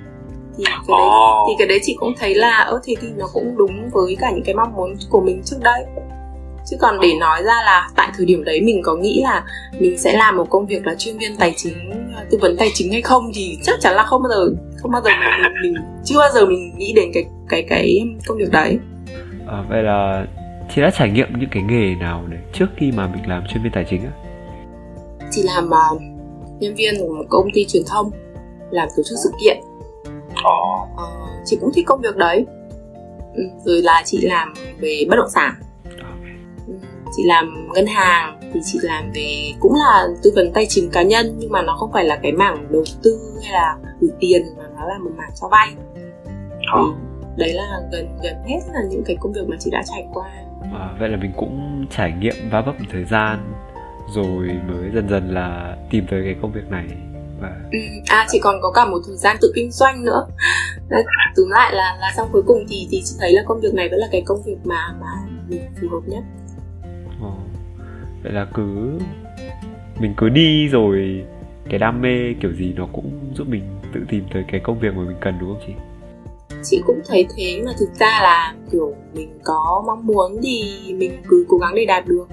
Thì 0.57 0.63
cái 0.67 0.97
đấy 0.97 1.07
thì 1.47 1.53
cái 1.59 1.67
đấy 1.67 1.79
chị 1.83 1.95
cũng 1.99 2.13
thấy 2.19 2.35
là 2.35 2.57
ơ 2.57 2.79
thế 2.85 2.93
thì 3.01 3.07
nó 3.17 3.25
cũng 3.33 3.57
đúng 3.57 3.89
với 3.91 4.17
cả 4.19 4.31
những 4.31 4.43
cái 4.43 4.55
mong 4.55 4.75
muốn 4.75 4.95
của 5.09 5.21
mình 5.21 5.41
trước 5.45 5.57
đây. 5.63 5.85
Chứ 6.65 6.77
còn 6.79 6.99
để 7.01 7.13
nói 7.19 7.43
ra 7.43 7.53
là 7.65 7.89
tại 7.95 8.09
thời 8.17 8.25
điểm 8.25 8.43
đấy 8.43 8.61
mình 8.61 8.81
có 8.83 8.95
nghĩ 8.95 9.21
là 9.23 9.43
mình 9.79 9.97
sẽ 9.97 10.17
làm 10.17 10.37
một 10.37 10.49
công 10.49 10.65
việc 10.65 10.85
là 10.85 10.95
chuyên 10.95 11.17
viên 11.17 11.37
tài 11.37 11.53
chính 11.57 11.91
tư 12.31 12.37
vấn 12.41 12.57
tài 12.57 12.69
chính 12.73 12.91
hay 12.91 13.01
không 13.01 13.31
thì 13.35 13.57
chắc 13.63 13.75
chắn 13.81 13.95
là 13.95 14.03
không 14.03 14.23
bao 14.23 14.29
giờ 14.29 14.55
không 14.77 14.91
bao 14.91 15.01
giờ 15.01 15.09
mình, 15.09 15.53
mình, 15.61 15.73
mình 15.73 15.83
chưa 16.03 16.19
bao 16.19 16.29
giờ 16.33 16.45
mình 16.45 16.77
nghĩ 16.77 16.93
đến 16.95 17.11
cái 17.13 17.25
cái 17.49 17.65
cái 17.69 17.99
công 18.27 18.37
việc 18.37 18.51
đấy. 18.51 18.79
À, 19.47 19.63
vậy 19.69 19.83
là 19.83 20.25
chị 20.75 20.81
đã 20.81 20.91
trải 20.97 21.09
nghiệm 21.09 21.39
những 21.39 21.49
cái 21.51 21.63
nghề 21.63 21.95
nào 21.95 22.23
để 22.29 22.37
trước 22.53 22.67
khi 22.77 22.91
mà 22.91 23.07
mình 23.07 23.29
làm 23.29 23.43
chuyên 23.47 23.63
viên 23.63 23.71
tài 23.71 23.85
chính 23.89 24.01
á 24.01 24.24
chị 25.35 25.43
làm 25.43 25.67
uh, 25.67 26.01
nhân 26.59 26.75
viên 26.75 26.93
của 26.99 27.13
một 27.13 27.25
công 27.29 27.47
ty 27.53 27.65
truyền 27.65 27.83
thông 27.87 28.11
làm 28.71 28.87
tổ 28.97 29.03
chức 29.03 29.17
sự 29.23 29.31
kiện. 29.41 29.57
Uh, 30.31 30.89
chị 31.45 31.57
cũng 31.61 31.71
thích 31.73 31.85
công 31.87 32.01
việc 32.01 32.15
đấy. 32.15 32.45
Ừ, 33.35 33.43
rồi 33.65 33.81
là 33.81 34.01
chị 34.05 34.21
làm 34.21 34.53
về 34.79 35.05
bất 35.09 35.15
động 35.15 35.29
sản. 35.29 35.53
Ừ, 36.67 36.73
chị 37.15 37.23
làm 37.25 37.67
ngân 37.73 37.85
hàng 37.85 38.39
thì 38.53 38.59
chị 38.63 38.79
làm 38.81 39.11
về 39.15 39.51
cũng 39.59 39.73
là 39.73 40.07
tư 40.23 40.31
vấn 40.35 40.51
tài 40.53 40.65
chính 40.69 40.89
cá 40.89 41.03
nhân 41.03 41.35
nhưng 41.37 41.51
mà 41.51 41.61
nó 41.61 41.75
không 41.75 41.91
phải 41.93 42.05
là 42.05 42.19
cái 42.23 42.31
mảng 42.31 42.67
đầu 42.71 42.83
tư 43.03 43.19
hay 43.43 43.53
là 43.53 43.77
gửi 44.01 44.11
tiền 44.19 44.41
mà 44.57 44.63
nó 44.75 44.87
là 44.87 44.97
một 44.97 45.11
mảng 45.17 45.31
cho 45.41 45.47
vay. 45.47 45.75
Thì 46.59 46.81
đấy 47.37 47.53
là 47.53 47.79
gần 47.91 48.17
gần 48.23 48.35
hết 48.47 48.59
là 48.73 48.79
những 48.89 49.03
cái 49.05 49.17
công 49.19 49.33
việc 49.33 49.47
mà 49.47 49.57
chị 49.59 49.71
đã 49.71 49.83
trải 49.85 50.07
qua. 50.13 50.29
À, 50.73 50.95
vậy 50.99 51.09
là 51.09 51.17
mình 51.17 51.31
cũng 51.37 51.85
trải 51.89 52.13
nghiệm 52.19 52.35
va 52.51 52.61
vấp 52.61 52.79
một 52.79 52.85
thời 52.91 53.05
gian 53.05 53.53
rồi 54.13 54.47
mới 54.67 54.91
dần 54.93 55.09
dần 55.09 55.33
là 55.33 55.77
tìm 55.89 56.05
tới 56.11 56.21
cái 56.25 56.35
công 56.41 56.51
việc 56.51 56.69
này 56.69 56.85
và 57.41 57.55
ừ, 57.71 57.79
à 58.05 58.25
chị 58.31 58.39
còn 58.39 58.55
có 58.61 58.71
cả 58.71 58.85
một 58.85 58.99
thời 59.07 59.17
gian 59.17 59.37
tự 59.41 59.51
kinh 59.55 59.71
doanh 59.71 60.05
nữa. 60.05 60.27
Túm 61.35 61.49
lại 61.49 61.75
là 61.75 61.97
là 61.99 62.13
xong 62.17 62.29
cuối 62.31 62.43
cùng 62.47 62.65
thì 62.69 62.87
thì 62.91 63.01
chị 63.05 63.15
thấy 63.19 63.33
là 63.33 63.41
công 63.45 63.59
việc 63.61 63.73
này 63.73 63.89
vẫn 63.89 63.99
là 63.99 64.07
cái 64.11 64.23
công 64.25 64.43
việc 64.45 64.57
mà 64.63 64.95
mà 65.01 65.07
mình 65.49 65.61
phù 65.81 65.87
hợp 65.87 66.01
nhất. 66.07 66.23
Ồ, 67.21 67.33
vậy 68.23 68.31
là 68.31 68.47
cứ 68.53 68.99
mình 69.99 70.13
cứ 70.17 70.29
đi 70.29 70.67
rồi 70.67 71.25
cái 71.69 71.79
đam 71.79 72.01
mê 72.01 72.33
kiểu 72.41 72.53
gì 72.53 72.73
nó 72.75 72.87
cũng 72.93 73.33
giúp 73.35 73.47
mình 73.47 73.63
tự 73.93 73.99
tìm 74.09 74.23
tới 74.33 74.45
cái 74.51 74.61
công 74.63 74.79
việc 74.79 74.93
mà 74.95 75.03
mình 75.03 75.17
cần 75.21 75.35
đúng 75.39 75.53
không 75.53 75.63
chị? 75.67 75.73
Chị 76.63 76.81
cũng 76.87 77.01
thấy 77.07 77.27
thế 77.37 77.61
mà 77.65 77.71
thực 77.79 77.89
ra 77.99 78.19
là 78.23 78.53
kiểu 78.71 78.95
mình 79.13 79.39
có 79.43 79.83
mong 79.87 80.07
muốn 80.07 80.39
thì 80.43 80.63
mình 80.93 81.11
cứ 81.27 81.45
cố 81.49 81.57
gắng 81.57 81.75
để 81.75 81.85
đạt 81.85 82.05
được 82.07 82.27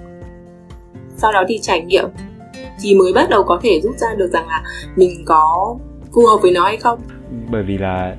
sau 1.23 1.33
đó 1.33 1.45
thì 1.49 1.59
trải 1.62 1.81
nghiệm, 1.81 2.05
thì 2.81 2.95
mới 2.95 3.12
bắt 3.14 3.31
đầu 3.31 3.43
có 3.43 3.61
thể 3.62 3.81
rút 3.83 3.97
ra 3.97 4.09
được 4.17 4.29
rằng 4.33 4.49
là 4.49 4.62
mình 4.97 5.11
có 5.26 5.76
phù 6.14 6.26
hợp 6.26 6.38
với 6.43 6.52
nó 6.52 6.64
hay 6.64 6.76
không. 6.76 7.00
Bởi 7.50 7.62
vì 7.62 7.79
là 7.79 8.17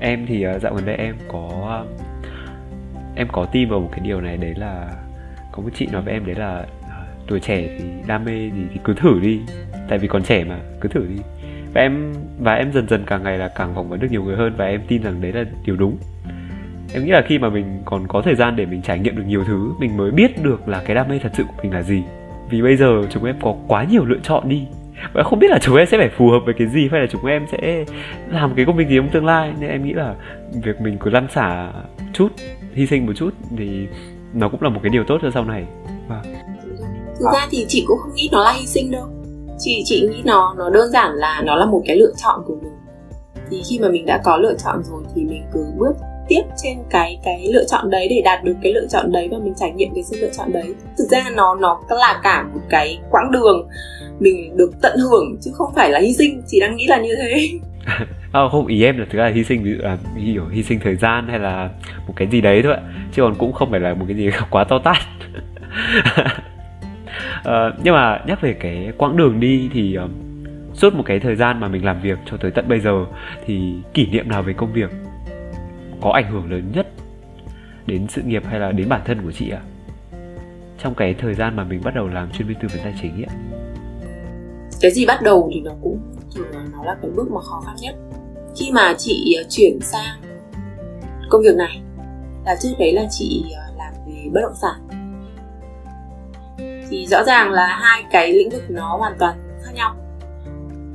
em 0.00 0.26
thì 0.28 0.42
ờ, 0.42 0.58
dạo 0.58 0.74
gần 0.74 0.86
đây 0.86 0.96
em 0.96 1.16
có 1.32 1.84
em 3.16 3.28
có 3.32 3.46
tin 3.52 3.70
vào 3.70 3.80
một 3.80 3.88
cái 3.90 4.00
điều 4.00 4.20
này, 4.20 4.36
đấy 4.36 4.54
là 4.56 4.90
có 5.52 5.62
một 5.62 5.70
chị 5.74 5.86
nói 5.86 6.02
với 6.02 6.12
em 6.12 6.26
đấy 6.26 6.34
là 6.34 6.66
ờ, 6.82 7.04
tuổi 7.26 7.40
trẻ 7.40 7.68
thì 7.78 7.84
đam 8.06 8.24
mê 8.24 8.32
gì 8.32 8.64
thì 8.74 8.80
cứ 8.84 8.94
thử 8.94 9.20
đi, 9.20 9.40
tại 9.88 9.98
vì 9.98 10.08
còn 10.08 10.22
trẻ 10.22 10.44
mà, 10.44 10.58
cứ 10.80 10.88
thử 10.88 11.06
đi. 11.06 11.22
Và 11.74 11.80
em 11.80 12.12
và 12.38 12.54
em 12.54 12.72
dần 12.72 12.88
dần 12.88 13.04
càng 13.06 13.22
ngày 13.22 13.38
là 13.38 13.48
càng 13.48 13.74
phỏng 13.74 13.88
vấn 13.88 14.00
được 14.00 14.08
nhiều 14.10 14.22
người 14.22 14.36
hơn 14.36 14.54
và 14.56 14.66
em 14.66 14.80
tin 14.88 15.02
rằng 15.02 15.20
đấy 15.20 15.32
là 15.32 15.44
điều 15.64 15.76
đúng. 15.76 15.96
Em 16.94 17.04
nghĩ 17.04 17.10
là 17.10 17.22
khi 17.26 17.38
mà 17.38 17.48
mình 17.48 17.82
còn 17.84 18.06
có 18.08 18.22
thời 18.22 18.34
gian 18.34 18.56
để 18.56 18.66
mình 18.66 18.82
trải 18.82 18.98
nghiệm 18.98 19.16
được 19.16 19.24
nhiều 19.26 19.44
thứ, 19.44 19.72
mình 19.78 19.96
mới 19.96 20.10
biết 20.10 20.42
được 20.42 20.68
là 20.68 20.82
cái 20.86 20.94
đam 20.94 21.08
mê 21.08 21.18
thật 21.18 21.30
sự 21.34 21.42
của 21.42 21.62
mình 21.62 21.72
là 21.72 21.82
gì 21.82 22.02
vì 22.50 22.62
bây 22.62 22.76
giờ 22.76 23.02
chúng 23.10 23.24
em 23.24 23.36
có 23.42 23.54
quá 23.68 23.86
nhiều 23.90 24.04
lựa 24.04 24.18
chọn 24.22 24.48
đi. 24.48 24.66
Và 25.12 25.22
không 25.22 25.38
biết 25.38 25.50
là 25.50 25.58
chúng 25.62 25.76
em 25.76 25.86
sẽ 25.86 25.98
phải 25.98 26.10
phù 26.16 26.30
hợp 26.30 26.38
với 26.44 26.54
cái 26.58 26.68
gì 26.68 26.88
hay 26.92 27.00
là 27.00 27.06
chúng 27.10 27.26
em 27.26 27.46
sẽ 27.52 27.84
làm 28.30 28.54
cái 28.54 28.64
công 28.64 28.76
việc 28.76 28.88
gì 28.88 28.96
trong 28.96 29.08
tương 29.12 29.26
lai. 29.26 29.52
Nên 29.60 29.70
em 29.70 29.84
nghĩ 29.84 29.92
là 29.92 30.14
việc 30.62 30.80
mình 30.80 30.96
cứ 31.00 31.10
lăn 31.10 31.26
xả 31.34 31.72
chút, 32.12 32.28
hy 32.74 32.86
sinh 32.86 33.06
một 33.06 33.12
chút 33.16 33.30
thì 33.58 33.86
nó 34.34 34.48
cũng 34.48 34.62
là 34.62 34.68
một 34.68 34.80
cái 34.82 34.90
điều 34.90 35.04
tốt 35.04 35.18
cho 35.22 35.30
sau 35.30 35.44
này. 35.44 35.66
Và 36.08 36.22
thực 37.18 37.26
ra 37.32 37.46
thì 37.50 37.66
chị 37.68 37.84
cũng 37.86 37.98
không 37.98 38.14
nghĩ 38.14 38.28
nó 38.32 38.44
là 38.44 38.52
hy 38.52 38.66
sinh 38.66 38.90
đâu. 38.90 39.06
Chị 39.58 39.82
chị 39.84 40.08
nghĩ 40.10 40.22
nó 40.24 40.54
nó 40.58 40.70
đơn 40.70 40.90
giản 40.90 41.12
là 41.14 41.42
nó 41.44 41.56
là 41.56 41.66
một 41.66 41.82
cái 41.86 41.96
lựa 41.96 42.12
chọn 42.16 42.40
của 42.46 42.56
mình. 42.62 42.72
Thì 43.50 43.62
khi 43.70 43.78
mà 43.78 43.88
mình 43.88 44.06
đã 44.06 44.20
có 44.24 44.36
lựa 44.36 44.54
chọn 44.64 44.82
rồi 44.82 45.02
thì 45.14 45.24
mình 45.24 45.42
cứ 45.52 45.66
bước 45.78 45.94
tiếp 46.28 46.42
trên 46.62 46.78
cái 46.90 47.18
cái 47.24 47.48
lựa 47.52 47.64
chọn 47.64 47.90
đấy 47.90 48.08
để 48.10 48.22
đạt 48.24 48.44
được 48.44 48.56
cái 48.62 48.72
lựa 48.72 48.86
chọn 48.86 49.12
đấy 49.12 49.28
và 49.32 49.38
mình 49.38 49.54
trải 49.56 49.70
nghiệm 49.70 49.94
cái 49.94 50.04
sự 50.04 50.16
lựa 50.20 50.30
chọn 50.36 50.52
đấy. 50.52 50.74
Thực 50.98 51.04
ra 51.10 51.24
nó 51.34 51.54
nó 51.54 51.80
là 51.88 52.20
cả 52.22 52.42
một 52.54 52.60
cái 52.70 52.98
quãng 53.10 53.30
đường 53.30 53.68
mình 54.20 54.56
được 54.56 54.70
tận 54.82 54.98
hưởng 54.98 55.36
chứ 55.40 55.50
không 55.54 55.72
phải 55.74 55.90
là 55.90 55.98
hy 55.98 56.12
sinh 56.12 56.42
chỉ 56.46 56.60
đang 56.60 56.76
nghĩ 56.76 56.86
là 56.86 57.00
như 57.00 57.16
thế. 57.16 57.48
À, 58.32 58.40
không 58.50 58.66
ý 58.66 58.84
em 58.84 58.98
là 58.98 59.06
thực 59.10 59.18
ra 59.18 59.24
là 59.24 59.30
hy 59.30 59.44
sinh 59.44 59.62
ví 59.62 59.70
dụ 59.70 59.82
là 59.82 59.96
hiểu 60.16 60.48
hy 60.48 60.62
sinh 60.62 60.80
thời 60.80 60.96
gian 60.96 61.28
hay 61.28 61.38
là 61.38 61.70
một 62.06 62.12
cái 62.16 62.28
gì 62.28 62.40
đấy 62.40 62.62
thôi 62.62 62.76
chứ 63.12 63.22
còn 63.22 63.34
cũng 63.34 63.52
không 63.52 63.70
phải 63.70 63.80
là 63.80 63.94
một 63.94 64.04
cái 64.08 64.16
gì 64.16 64.30
quá 64.50 64.64
to 64.64 64.78
tát. 64.78 64.96
À, 67.44 67.70
nhưng 67.84 67.94
mà 67.94 68.20
nhắc 68.26 68.40
về 68.40 68.56
cái 68.60 68.92
quãng 68.98 69.16
đường 69.16 69.40
đi 69.40 69.70
thì 69.72 69.94
ờ, 69.94 70.08
suốt 70.74 70.94
một 70.94 71.02
cái 71.06 71.20
thời 71.20 71.36
gian 71.36 71.60
mà 71.60 71.68
mình 71.68 71.84
làm 71.84 72.00
việc 72.02 72.18
cho 72.30 72.36
tới 72.36 72.50
tận 72.50 72.68
bây 72.68 72.80
giờ 72.80 73.04
thì 73.46 73.74
kỷ 73.94 74.06
niệm 74.06 74.28
nào 74.28 74.42
về 74.42 74.52
công 74.52 74.72
việc? 74.72 74.90
Có 76.04 76.10
ảnh 76.10 76.32
hưởng 76.32 76.50
lớn 76.50 76.72
nhất 76.74 76.86
đến 77.86 78.06
sự 78.08 78.22
nghiệp 78.22 78.42
hay 78.46 78.60
là 78.60 78.72
đến 78.72 78.88
bản 78.88 79.00
thân 79.04 79.22
của 79.24 79.32
chị 79.32 79.50
ạ? 79.50 79.60
À? 79.60 79.68
trong 80.78 80.94
cái 80.94 81.14
thời 81.18 81.34
gian 81.34 81.56
mà 81.56 81.64
mình 81.64 81.80
bắt 81.84 81.94
đầu 81.94 82.08
làm 82.08 82.30
chuyên 82.32 82.48
viên 82.48 82.58
tư 82.60 82.68
vấn 82.72 82.80
tài 82.84 82.94
chính 83.02 83.24
ấy 83.24 83.36
cái 84.84 84.90
gì 84.90 85.06
bắt 85.06 85.22
đầu 85.22 85.50
thì 85.54 85.60
nó 85.60 85.70
cũng 85.82 85.98
thường 86.34 86.46
nó 86.72 86.84
là 86.84 86.96
cái 87.02 87.10
bước 87.10 87.30
mà 87.30 87.40
khó 87.40 87.62
khăn 87.66 87.76
nhất. 87.80 87.94
Khi 88.56 88.70
mà 88.72 88.94
chị 88.98 89.34
ờ, 89.38 89.44
chuyển 89.50 89.80
sang 89.80 90.20
công 91.30 91.42
việc 91.42 91.56
này, 91.56 91.82
là 92.44 92.56
trước 92.60 92.68
đấy 92.78 92.92
là 92.92 93.06
chị 93.10 93.44
ờ, 93.56 93.62
làm 93.78 93.92
về 94.06 94.30
bất 94.32 94.40
động 94.40 94.54
sản. 94.62 94.88
Thì 96.90 97.06
rõ 97.06 97.24
ràng 97.24 97.52
là 97.52 97.66
hai 97.66 98.04
cái 98.10 98.32
lĩnh 98.32 98.50
vực 98.50 98.62
nó 98.68 98.96
hoàn 98.96 99.12
toàn 99.18 99.58
khác 99.62 99.70
nhau 99.74 99.96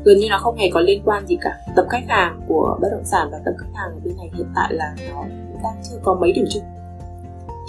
gần 0.03 0.17
như 0.17 0.27
nó 0.29 0.37
không 0.37 0.57
hề 0.57 0.69
có 0.73 0.79
liên 0.79 1.01
quan 1.05 1.27
gì 1.27 1.37
cả. 1.41 1.57
Tập 1.75 1.85
khách 1.89 2.03
hàng 2.07 2.41
của 2.47 2.77
bất 2.81 2.87
động 2.91 3.05
sản 3.05 3.29
và 3.31 3.39
tập 3.45 3.53
khách 3.57 3.71
hàng 3.73 3.89
ở 3.91 3.99
bên 4.03 4.17
này 4.17 4.29
hiện 4.33 4.47
tại 4.55 4.73
là 4.73 4.95
nó 5.09 5.23
đang 5.63 5.73
chưa 5.89 5.97
có 6.03 6.13
mấy 6.21 6.31
điểm 6.31 6.45
chung. 6.49 6.63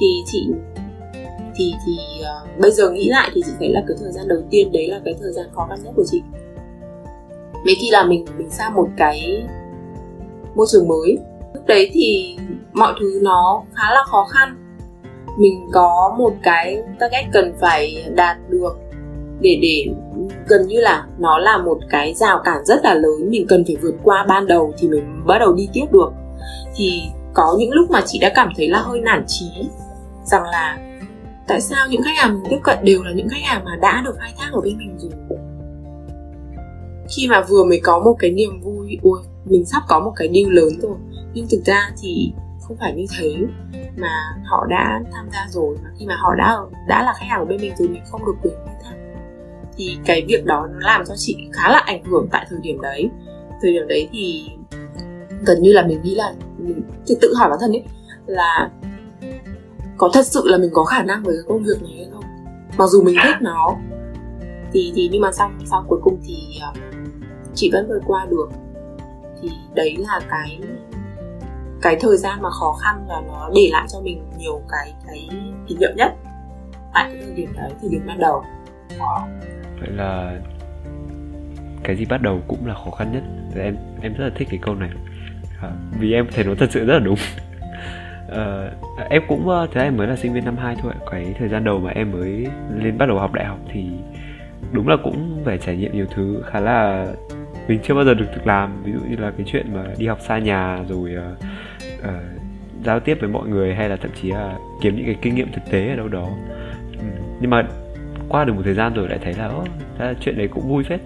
Thì 0.00 0.22
chị 0.26 0.52
thì 1.54 1.74
thì 1.86 1.98
uh, 2.20 2.60
bây 2.60 2.70
giờ 2.70 2.90
nghĩ 2.90 3.08
lại 3.08 3.30
thì 3.34 3.42
chị 3.46 3.52
thấy 3.58 3.68
là 3.68 3.82
cái 3.88 3.96
thời 4.00 4.12
gian 4.12 4.28
đầu 4.28 4.42
tiên 4.50 4.72
đấy 4.72 4.88
là 4.88 5.00
cái 5.04 5.14
thời 5.20 5.32
gian 5.32 5.46
khó 5.54 5.66
khăn 5.68 5.78
nhất 5.84 5.92
của 5.96 6.04
chị. 6.06 6.22
Mấy 7.64 7.74
khi 7.80 7.90
là 7.90 8.04
mình 8.04 8.24
mình 8.38 8.50
sang 8.50 8.74
một 8.74 8.88
cái 8.96 9.44
môi 10.54 10.66
trường 10.70 10.88
mới 10.88 11.18
lúc 11.54 11.66
đấy 11.66 11.90
thì 11.92 12.38
mọi 12.72 12.94
thứ 13.00 13.20
nó 13.22 13.62
khá 13.74 13.94
là 13.94 14.02
khó 14.06 14.26
khăn. 14.30 14.56
Mình 15.38 15.68
có 15.72 16.14
một 16.18 16.32
cái 16.42 16.82
target 16.98 17.24
cần 17.32 17.54
phải 17.60 18.04
đạt 18.14 18.36
được 18.48 18.78
để 19.40 19.58
để 19.62 19.94
gần 20.50 20.66
như 20.66 20.80
là 20.80 21.06
nó 21.18 21.38
là 21.38 21.58
một 21.58 21.78
cái 21.90 22.14
rào 22.14 22.40
cản 22.44 22.64
rất 22.64 22.84
là 22.84 22.94
lớn, 22.94 23.30
mình 23.30 23.46
cần 23.48 23.64
phải 23.66 23.76
vượt 23.82 23.94
qua 24.02 24.24
ban 24.28 24.46
đầu 24.46 24.72
thì 24.78 24.88
mình 24.88 25.22
bắt 25.26 25.38
đầu 25.38 25.52
đi 25.52 25.68
tiếp 25.72 25.86
được. 25.92 26.10
Thì 26.76 27.02
có 27.34 27.56
những 27.58 27.72
lúc 27.72 27.90
mà 27.90 28.00
chị 28.06 28.18
đã 28.18 28.32
cảm 28.34 28.52
thấy 28.56 28.68
là 28.68 28.78
hơi 28.78 29.00
nản 29.00 29.24
trí 29.26 29.46
rằng 30.24 30.42
là 30.42 30.78
tại 31.48 31.60
sao 31.60 31.88
những 31.90 32.02
khách 32.02 32.16
hàng 32.16 32.40
tiếp 32.50 32.58
cận 32.62 32.78
đều 32.82 33.02
là 33.02 33.12
những 33.12 33.28
khách 33.28 33.42
hàng 33.44 33.64
mà 33.64 33.76
đã 33.76 34.02
được 34.04 34.14
khai 34.18 34.32
thác 34.38 34.48
ở 34.52 34.60
bên 34.60 34.78
mình 34.78 34.98
rồi? 34.98 35.10
Khi 37.16 37.28
mà 37.28 37.40
vừa 37.40 37.64
mới 37.64 37.80
có 37.84 37.98
một 37.98 38.16
cái 38.18 38.30
niềm 38.30 38.60
vui 38.60 38.98
ui 39.02 39.20
mình 39.44 39.64
sắp 39.64 39.82
có 39.88 40.00
một 40.00 40.12
cái 40.16 40.28
deal 40.34 40.56
lớn 40.56 40.80
rồi, 40.82 40.96
nhưng 41.34 41.46
thực 41.50 41.60
ra 41.64 41.90
thì 42.02 42.32
không 42.62 42.76
phải 42.80 42.94
như 42.94 43.04
thế 43.18 43.36
mà 43.96 44.36
họ 44.44 44.66
đã 44.70 45.00
tham 45.12 45.28
gia 45.32 45.46
rồi. 45.50 45.76
Mà 45.82 45.90
khi 45.98 46.06
mà 46.06 46.16
họ 46.16 46.34
đã 46.34 46.58
đã 46.88 47.02
là 47.02 47.12
khách 47.12 47.26
hàng 47.28 47.40
của 47.40 47.46
bên 47.46 47.60
mình 47.60 47.72
rồi, 47.78 47.88
mình 47.88 48.02
không 48.10 48.26
được 48.26 48.34
quyền 48.42 48.54
khai 48.66 48.74
thác 48.84 48.94
thì 49.80 49.98
cái 50.04 50.24
việc 50.28 50.44
đó 50.44 50.68
nó 50.72 50.78
làm 50.80 51.04
cho 51.06 51.14
chị 51.16 51.36
khá 51.52 51.70
là 51.70 51.78
ảnh 51.78 52.04
hưởng 52.04 52.28
tại 52.30 52.46
thời 52.50 52.58
điểm 52.62 52.80
đấy. 52.80 53.10
Thời 53.62 53.72
điểm 53.72 53.88
đấy 53.88 54.08
thì 54.12 54.50
gần 55.46 55.62
như 55.62 55.72
là 55.72 55.86
mình 55.86 56.02
nghĩ 56.02 56.14
là 56.14 56.34
mình 56.58 56.82
thì 57.06 57.14
tự 57.20 57.34
hỏi 57.34 57.50
bản 57.50 57.58
thân 57.60 57.72
ấy 57.72 57.84
là 58.26 58.70
có 59.96 60.10
thật 60.12 60.26
sự 60.26 60.42
là 60.44 60.58
mình 60.58 60.70
có 60.72 60.84
khả 60.84 61.02
năng 61.02 61.22
với 61.22 61.34
cái 61.34 61.44
công 61.48 61.62
việc 61.62 61.82
này 61.82 61.92
hay 61.96 62.08
không? 62.12 62.24
Mặc 62.78 62.86
dù 62.86 63.02
mình 63.02 63.16
thích 63.24 63.36
nó. 63.40 63.76
Thì 64.72 64.92
thì 64.94 65.08
nhưng 65.12 65.22
mà 65.22 65.32
xong 65.32 65.58
sau 65.64 65.84
cuối 65.88 65.98
cùng 66.02 66.20
thì 66.24 66.60
uh, 66.70 66.78
chị 67.54 67.70
vẫn 67.72 67.88
vượt 67.88 68.00
qua 68.06 68.26
được. 68.30 68.48
Thì 69.42 69.48
đấy 69.74 69.96
là 69.98 70.20
cái 70.30 70.60
cái 71.82 71.96
thời 72.00 72.16
gian 72.16 72.42
mà 72.42 72.50
khó 72.50 72.72
khăn 72.72 73.04
và 73.08 73.22
nó 73.26 73.50
để 73.54 73.68
lại 73.72 73.86
cho 73.92 74.00
mình 74.00 74.22
nhiều 74.38 74.62
cái 74.68 74.94
cái 75.06 75.28
kỷ 75.68 75.76
niệm 75.76 75.90
nhất 75.96 76.12
tại 76.94 77.10
cái 77.12 77.22
thời 77.24 77.34
điểm 77.34 77.52
đấy 77.56 77.70
thời 77.80 77.90
điểm 77.90 78.02
ban 78.06 78.18
đầu. 78.18 78.44
Wow 78.98 79.26
vậy 79.80 79.90
là 79.90 80.38
cái 81.82 81.96
gì 81.96 82.04
bắt 82.04 82.22
đầu 82.22 82.42
cũng 82.48 82.66
là 82.66 82.74
khó 82.74 82.90
khăn 82.90 83.12
nhất. 83.12 83.22
Dạ, 83.54 83.62
em 83.62 83.76
em 84.02 84.14
rất 84.14 84.24
là 84.24 84.30
thích 84.34 84.48
cái 84.50 84.60
câu 84.62 84.74
này. 84.74 84.90
À, 85.62 85.70
vì 85.98 86.12
em 86.12 86.26
thấy 86.34 86.44
nó 86.44 86.54
thật 86.54 86.70
sự 86.70 86.86
rất 86.86 86.94
là 86.94 87.00
đúng. 87.00 87.18
À, 88.28 88.70
em 89.10 89.22
cũng 89.28 89.48
ờ, 89.48 89.66
thế 89.72 89.82
em 89.82 89.96
mới 89.96 90.06
là 90.06 90.16
sinh 90.16 90.32
viên 90.32 90.44
năm 90.44 90.56
2 90.56 90.76
thôi 90.82 90.92
cái 91.10 91.34
thời 91.38 91.48
gian 91.48 91.64
đầu 91.64 91.78
mà 91.80 91.90
em 91.90 92.12
mới 92.12 92.46
lên 92.78 92.98
bắt 92.98 93.06
đầu 93.06 93.18
học 93.18 93.32
đại 93.32 93.44
học 93.44 93.58
thì 93.72 93.84
đúng 94.72 94.88
là 94.88 94.96
cũng 95.04 95.42
phải 95.44 95.58
trải 95.58 95.76
nghiệm 95.76 95.92
nhiều 95.92 96.06
thứ 96.14 96.42
khá 96.46 96.60
là 96.60 97.06
mình 97.68 97.80
chưa 97.82 97.94
bao 97.94 98.04
giờ 98.04 98.14
được 98.14 98.26
thực 98.34 98.46
làm. 98.46 98.82
Ví 98.84 98.92
dụ 98.92 98.98
như 99.10 99.16
là 99.16 99.32
cái 99.36 99.46
chuyện 99.52 99.74
mà 99.74 99.84
đi 99.98 100.06
học 100.06 100.18
xa 100.20 100.38
nhà 100.38 100.78
rồi 100.88 101.14
uh, 101.16 101.38
uh, 101.98 102.40
giao 102.84 103.00
tiếp 103.00 103.16
với 103.20 103.28
mọi 103.28 103.48
người 103.48 103.74
hay 103.74 103.88
là 103.88 103.96
thậm 103.96 104.10
chí 104.22 104.30
là 104.30 104.58
kiếm 104.82 104.96
những 104.96 105.06
cái 105.06 105.16
kinh 105.22 105.34
nghiệm 105.34 105.52
thực 105.52 105.70
tế 105.70 105.88
ở 105.88 105.96
đâu 105.96 106.08
đó. 106.08 106.28
Ừ, 106.92 107.06
nhưng 107.40 107.50
mà 107.50 107.62
qua 108.30 108.44
được 108.44 108.52
một 108.52 108.62
thời 108.64 108.74
gian 108.74 108.94
rồi 108.94 109.08
lại 109.08 109.18
thấy 109.22 109.34
là 109.34 109.46
ô 109.46 109.64
chuyện 110.20 110.38
đấy 110.38 110.48
cũng 110.48 110.68
vui 110.68 110.84
phết. 110.84 111.00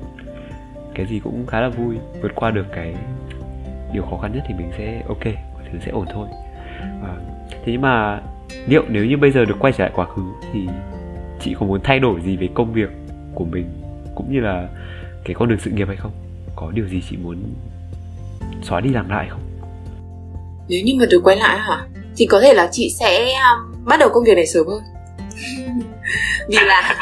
Cái 0.95 1.07
gì 1.07 1.21
cũng 1.25 1.47
khá 1.47 1.61
là 1.61 1.69
vui 1.69 1.97
vượt 2.23 2.33
qua 2.35 2.51
được 2.51 2.67
cái 2.75 2.95
điều 3.93 4.03
khó 4.03 4.19
khăn 4.23 4.33
nhất 4.35 4.45
thì 4.49 4.55
mình 4.55 4.71
sẽ 4.79 5.03
ok 5.09 5.25
mọi 5.25 5.63
thứ 5.73 5.79
sẽ 5.85 5.91
ổn 5.91 6.07
thôi. 6.13 6.29
À, 6.81 7.15
thế 7.51 7.73
nhưng 7.73 7.81
mà 7.81 8.21
liệu 8.67 8.85
nếu 8.89 9.05
như 9.05 9.17
bây 9.17 9.31
giờ 9.31 9.45
được 9.45 9.57
quay 9.59 9.73
trở 9.73 9.85
lại 9.85 9.93
quá 9.97 10.07
khứ 10.07 10.23
thì 10.53 10.61
chị 11.41 11.55
có 11.61 11.67
muốn 11.67 11.81
thay 11.85 11.99
đổi 11.99 12.21
gì 12.21 12.37
về 12.37 12.49
công 12.55 12.73
việc 12.73 12.89
của 13.35 13.45
mình 13.45 13.67
cũng 14.15 14.33
như 14.33 14.41
là 14.41 14.69
cái 15.25 15.35
con 15.35 15.49
đường 15.49 15.59
sự 15.59 15.71
nghiệp 15.71 15.89
hay 15.89 15.97
không? 15.97 16.13
Có 16.57 16.71
điều 16.75 16.89
gì 16.89 17.03
chị 17.11 17.17
muốn 17.17 17.37
xóa 18.63 18.81
đi 18.81 18.91
làm 18.91 19.09
lại 19.09 19.27
không? 19.31 19.41
Nếu 20.69 20.83
như 20.85 20.93
mà 21.01 21.07
được 21.11 21.21
quay 21.25 21.37
lại 21.37 21.59
hả? 21.59 21.87
Thì 22.17 22.27
có 22.27 22.41
thể 22.41 22.55
là 22.55 22.69
chị 22.73 22.91
sẽ 23.01 23.25
um, 23.25 23.85
bắt 23.85 23.97
đầu 24.01 24.09
công 24.15 24.25
việc 24.25 24.35
này 24.35 24.47
sớm 24.47 24.67
hơn. 24.67 24.83
vì 26.49 26.57
là 26.67 26.97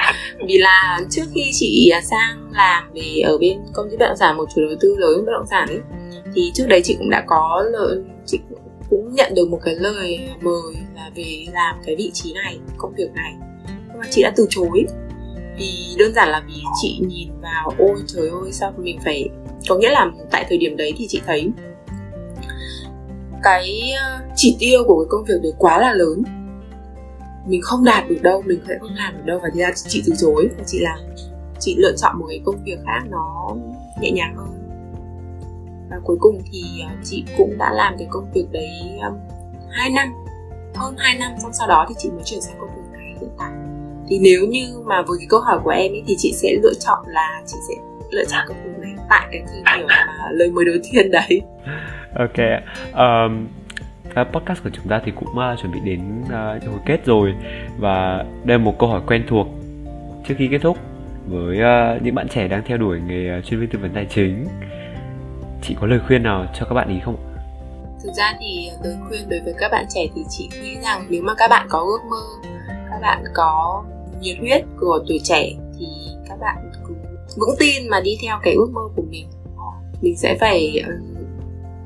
vì 0.49 0.59
là 0.59 1.01
trước 1.11 1.23
khi 1.35 1.51
chị 1.53 1.93
sang 2.11 2.51
làm 2.53 2.91
về 2.95 3.21
ở 3.25 3.39
bên 3.39 3.59
công 3.73 3.91
ty 3.91 3.97
bất 3.97 4.07
động 4.07 4.17
sản, 4.17 4.37
một 4.37 4.49
chủ 4.55 4.61
đầu 4.61 4.77
tư 4.81 4.97
lớn 4.99 5.25
bất 5.27 5.33
động 5.33 5.47
sản 5.51 5.69
ấy, 5.69 5.81
thì 6.35 6.51
trước 6.55 6.67
đấy 6.69 6.81
chị 6.85 6.95
cũng 6.99 7.11
đã 7.11 7.25
có 7.27 7.65
lợi 7.73 7.99
chị 8.27 8.41
cũng 8.91 9.15
nhận 9.15 9.35
được 9.35 9.49
một 9.49 9.61
cái 9.65 9.75
lời 9.75 10.29
mời 10.43 10.75
là 10.95 11.11
về 11.15 11.47
làm 11.53 11.77
cái 11.87 11.97
vị 11.97 12.11
trí 12.15 12.33
này, 12.33 12.59
công 12.77 12.95
việc 12.95 13.11
này. 13.15 13.35
Nhưng 13.89 13.99
mà 13.99 14.07
chị 14.11 14.23
đã 14.23 14.33
từ 14.37 14.47
chối. 14.51 14.85
Vì 15.59 15.95
đơn 15.99 16.15
giản 16.15 16.29
là 16.29 16.43
vì 16.47 16.63
chị 16.83 17.01
nhìn 17.09 17.29
vào, 17.43 17.73
ôi 17.79 17.97
trời 18.07 18.29
ơi, 18.29 18.53
sao 18.53 18.73
mình 18.77 18.99
phải 19.05 19.29
có 19.69 19.77
nghĩa 19.77 19.91
là 19.91 20.11
tại 20.31 20.47
thời 20.49 20.59
điểm 20.59 20.77
đấy 20.77 20.93
thì 20.97 21.07
chị 21.09 21.21
thấy 21.27 21.51
cái 23.43 23.93
ờ, 24.03 24.19
chỉ 24.37 24.57
tiêu 24.59 24.85
của 24.87 25.05
cái 25.05 25.09
công 25.11 25.25
việc 25.25 25.43
đấy 25.43 25.53
quá 25.59 25.81
là 25.81 25.95
lớn 25.95 26.23
mình 27.47 27.61
không 27.63 27.85
đạt 27.85 28.05
được 28.09 28.19
đâu 28.23 28.43
mình 28.47 28.61
sẽ 28.69 28.79
không 28.81 28.95
làm 28.95 29.17
được 29.17 29.23
đâu. 29.25 29.39
Và 29.43 29.49
thì 29.55 29.61
ra 29.61 29.71
chị 29.75 30.03
từ 30.07 30.13
chối 30.19 30.49
và 30.59 30.65
chị 30.67 30.79
làm. 30.81 30.99
Chị 31.61 31.77
lựa 31.79 31.93
chọn 31.97 32.19
một 32.19 32.27
cái 32.29 32.41
công 32.45 32.65
việc 32.65 32.79
khác 32.87 33.01
nó 33.11 33.57
nhẹ 34.01 34.11
nhàng 34.11 34.37
hơn. 34.37 34.59
Và 35.91 35.97
cuối 36.05 36.17
cùng 36.21 36.43
thì 36.53 36.63
à, 36.87 36.97
chị 37.05 37.25
cũng 37.39 37.59
đã 37.59 37.73
làm 37.73 37.95
cái 37.99 38.09
công 38.11 38.31
việc 38.35 38.47
đấy 38.53 38.99
à, 39.01 39.09
um, 39.09 39.17
2 39.71 39.91
năm 39.91 40.09
hơn 40.75 40.95
2 40.99 41.19
năm. 41.19 41.33
Xong 41.43 41.53
sau 41.53 41.69
đó 41.69 41.87
thì 41.89 41.95
chị 41.99 42.11
mới 42.11 42.23
chuyển 42.25 42.41
sang 42.41 42.57
công 42.61 42.71
việc 42.77 42.99
này 42.99 43.15
hiện 43.21 43.31
tại. 43.39 43.53
Thì 44.09 44.19
nếu 44.19 44.47
như 44.49 44.83
mà 44.85 45.03
với 45.03 45.19
cái 45.19 45.27
câu 45.31 45.41
hỏi 45.41 45.61
của 45.65 45.71
em 45.71 45.93
ấy 45.93 46.03
thì 46.07 46.15
chị 46.19 46.33
sẽ 46.37 46.49
lựa 46.63 46.75
chọn 46.81 46.99
là 47.07 47.43
chị 47.47 47.57
sẽ 47.69 47.75
lựa 48.11 48.25
chọn 48.25 48.41
công 48.49 48.65
việc 48.65 48.79
này 48.79 48.93
tại 49.09 49.29
cái 49.33 49.43
thời 49.47 49.79
điểm 49.79 49.87
mà 49.89 50.29
lời 50.31 50.51
mời 50.51 50.65
đầu 50.65 50.75
tiên 50.93 51.11
đấy. 51.11 51.43
Ok 52.15 52.39
um, 52.95 53.49
Ờ, 54.15 54.25
podcast 54.25 54.63
của 54.65 54.71
chúng 54.73 54.89
ta 54.89 55.01
thì 55.05 55.13
cũng 55.17 55.29
uh, 55.29 55.61
chuẩn 55.61 55.73
bị 55.73 55.81
đến 55.85 56.23
uh, 56.25 56.65
hồi 56.71 56.81
kết 56.87 57.07
rồi 57.07 57.35
và 57.79 58.25
đây 58.45 58.59
là 58.59 58.65
một 58.65 58.79
câu 58.79 58.89
hỏi 58.89 59.01
quen 59.07 59.25
thuộc 59.29 59.47
trước 60.29 60.35
khi 60.39 60.49
kết 60.51 60.59
thúc 60.63 60.79
với 61.27 61.59
uh, 61.59 62.03
những 62.03 62.15
bạn 62.15 62.29
trẻ 62.29 62.49
đang 62.49 62.63
theo 62.67 62.79
đuổi 62.79 63.01
nghề 63.01 63.39
uh, 63.39 63.45
chuyên 63.45 63.61
viên 63.61 63.71
tư 63.71 63.79
vấn 63.83 63.91
tài 63.95 64.07
chính. 64.11 64.47
Chị 65.63 65.77
có 65.81 65.87
lời 65.87 66.01
khuyên 66.07 66.23
nào 66.23 66.47
cho 66.55 66.67
các 66.67 66.75
bạn 66.75 66.89
ý 66.89 67.01
không 67.05 67.17
thực 68.03 68.13
ra 68.13 68.35
thì 68.41 68.71
lời 68.85 68.97
khuyên 69.09 69.29
đối 69.29 69.41
với 69.41 69.55
các 69.59 69.73
bạn 69.73 69.85
trẻ 69.89 70.01
thì 70.15 70.23
chị 70.29 70.49
nghĩ 70.63 70.77
rằng 70.85 71.07
nếu 71.09 71.23
mà 71.23 71.35
các 71.35 71.49
bạn 71.51 71.67
có 71.71 71.79
ước 71.79 72.01
mơ 72.11 72.51
các 72.91 73.01
bạn 73.03 73.25
có 73.35 73.85
nhiệt 74.21 74.39
huyết 74.39 74.65
của 74.81 75.05
tuổi 75.09 75.21
trẻ 75.25 75.49
thì 75.79 75.87
các 76.29 76.39
bạn 76.41 76.71
cứ 76.89 76.95
vững 77.37 77.57
tin 77.59 77.89
mà 77.89 78.01
đi 78.01 78.17
theo 78.23 78.39
cái 78.43 78.55
ước 78.55 78.71
mơ 78.73 78.81
của 78.97 79.03
mình. 79.11 79.27
Mình 80.01 80.17
sẽ 80.17 80.37
phải 80.41 80.85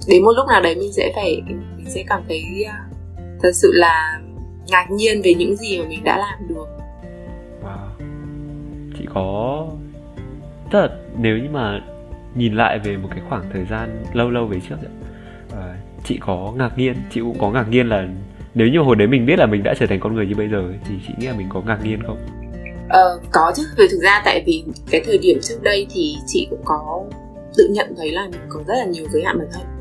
đến 0.09 0.25
một 0.25 0.33
lúc 0.37 0.47
nào 0.49 0.63
đấy 0.63 0.75
mình 0.75 0.93
sẽ 0.93 1.13
phải 1.15 1.43
mình 1.47 1.87
sẽ 1.87 2.05
cảm 2.09 2.23
thấy 2.29 2.65
ờ, 2.67 2.75
thật 3.43 3.51
sự 3.53 3.73
là 3.75 4.21
ngạc 4.69 4.87
nhiên 4.91 5.23
về 5.25 5.35
những 5.35 5.57
gì 5.57 5.79
mà 5.79 5.89
mình 5.89 6.05
đã 6.05 6.19
làm 6.19 6.49
được. 6.49 6.67
Wow. 7.63 8.07
chị 8.99 9.07
có 9.15 9.67
tức 10.71 10.79
là 10.79 10.89
nếu 11.19 11.39
như 11.39 11.49
mà 11.53 11.81
nhìn 12.35 12.55
lại 12.55 12.79
về 12.79 12.97
một 12.97 13.09
cái 13.11 13.21
khoảng 13.29 13.43
thời 13.53 13.65
gian 13.71 14.05
lâu 14.13 14.31
lâu 14.31 14.47
về 14.47 14.61
trước 14.69 14.77
à, 15.53 15.77
chị 16.05 16.19
có 16.21 16.53
ngạc 16.57 16.79
nhiên 16.79 16.95
chị 17.11 17.21
cũng 17.21 17.39
có 17.39 17.51
ngạc 17.51 17.69
nhiên 17.71 17.89
là 17.89 18.09
nếu 18.55 18.69
như 18.69 18.79
hồi 18.79 18.97
đấy 18.97 19.09
mình 19.09 19.27
biết 19.27 19.39
là 19.39 19.47
mình 19.47 19.63
đã 19.63 19.75
trở 19.79 19.87
thành 19.87 20.01
con 20.01 20.15
người 20.15 20.27
như 20.27 20.35
bây 20.35 20.49
giờ 20.49 20.73
thì 20.89 20.95
chị 21.07 21.15
nghĩ 21.19 21.27
là 21.27 21.35
mình 21.39 21.49
có 21.51 21.63
ngạc 21.67 21.79
nhiên 21.85 22.03
không? 22.07 22.19
Ờ, 22.89 23.21
có 23.33 23.53
chứ, 23.57 23.63
vì 23.79 23.87
thực 23.91 23.99
ra 24.03 24.23
tại 24.25 24.43
vì 24.47 24.65
cái 24.91 25.03
thời 25.07 25.19
điểm 25.19 25.39
trước 25.43 25.63
đây 25.63 25.87
thì 25.91 26.17
chị 26.27 26.47
cũng 26.51 26.61
có 26.65 27.05
tự 27.57 27.69
nhận 27.71 27.95
thấy 27.97 28.11
là 28.11 28.29
mình 28.33 28.41
có 28.49 28.63
rất 28.67 28.75
là 28.79 28.85
nhiều 28.85 29.07
giới 29.13 29.25
hạn 29.25 29.39
bản 29.39 29.49
thân 29.53 29.76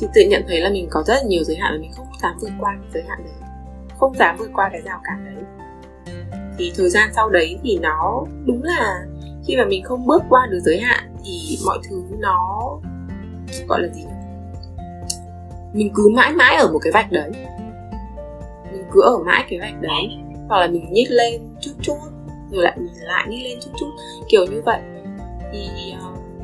Chị 0.00 0.06
tự 0.14 0.20
nhận 0.20 0.44
thấy 0.48 0.60
là 0.60 0.70
mình 0.70 0.88
có 0.90 1.02
rất 1.06 1.14
là 1.14 1.22
nhiều 1.22 1.44
giới 1.44 1.56
hạn 1.56 1.72
và 1.72 1.78
mình 1.80 1.92
không 1.92 2.06
dám 2.22 2.36
vượt 2.40 2.50
qua 2.60 2.76
giới 2.94 3.02
hạn 3.08 3.18
đấy. 3.24 3.32
Không 3.98 4.14
dám 4.16 4.36
vượt 4.38 4.50
qua 4.54 4.68
cái 4.72 4.80
rào 4.84 5.00
cản 5.04 5.24
đấy. 5.24 5.44
Thì 6.58 6.72
thời 6.76 6.90
gian 6.90 7.10
sau 7.14 7.30
đấy 7.30 7.58
thì 7.62 7.78
nó 7.82 8.24
đúng 8.44 8.62
là 8.62 9.06
khi 9.46 9.56
mà 9.56 9.64
mình 9.64 9.84
không 9.84 10.06
bước 10.06 10.22
qua 10.28 10.46
được 10.50 10.60
giới 10.60 10.80
hạn 10.80 11.16
thì 11.24 11.58
mọi 11.66 11.78
thứ 11.88 12.02
nó 12.18 12.70
gọi 13.68 13.82
là 13.82 13.88
gì 13.88 14.04
mình 15.72 15.92
cứ 15.94 16.08
mãi 16.08 16.32
mãi 16.32 16.56
ở 16.56 16.72
một 16.72 16.78
cái 16.82 16.92
vạch 16.92 17.12
đấy. 17.12 17.30
Mình 18.72 18.84
cứ 18.92 19.02
ở 19.02 19.18
mãi 19.18 19.44
cái 19.50 19.58
vạch 19.58 19.80
đấy. 19.80 20.08
Hoặc 20.48 20.60
là 20.60 20.66
mình 20.66 20.92
nhích 20.92 21.10
lên 21.10 21.42
chút 21.60 21.72
chút 21.82 21.98
rồi 22.50 22.64
lại 22.64 22.76
mình 22.78 22.92
lại 23.00 23.26
nhích 23.28 23.44
lên 23.44 23.58
chút 23.60 23.70
chút 23.80 23.90
kiểu 24.28 24.46
như 24.46 24.62
vậy. 24.64 24.80
Thì 25.52 25.68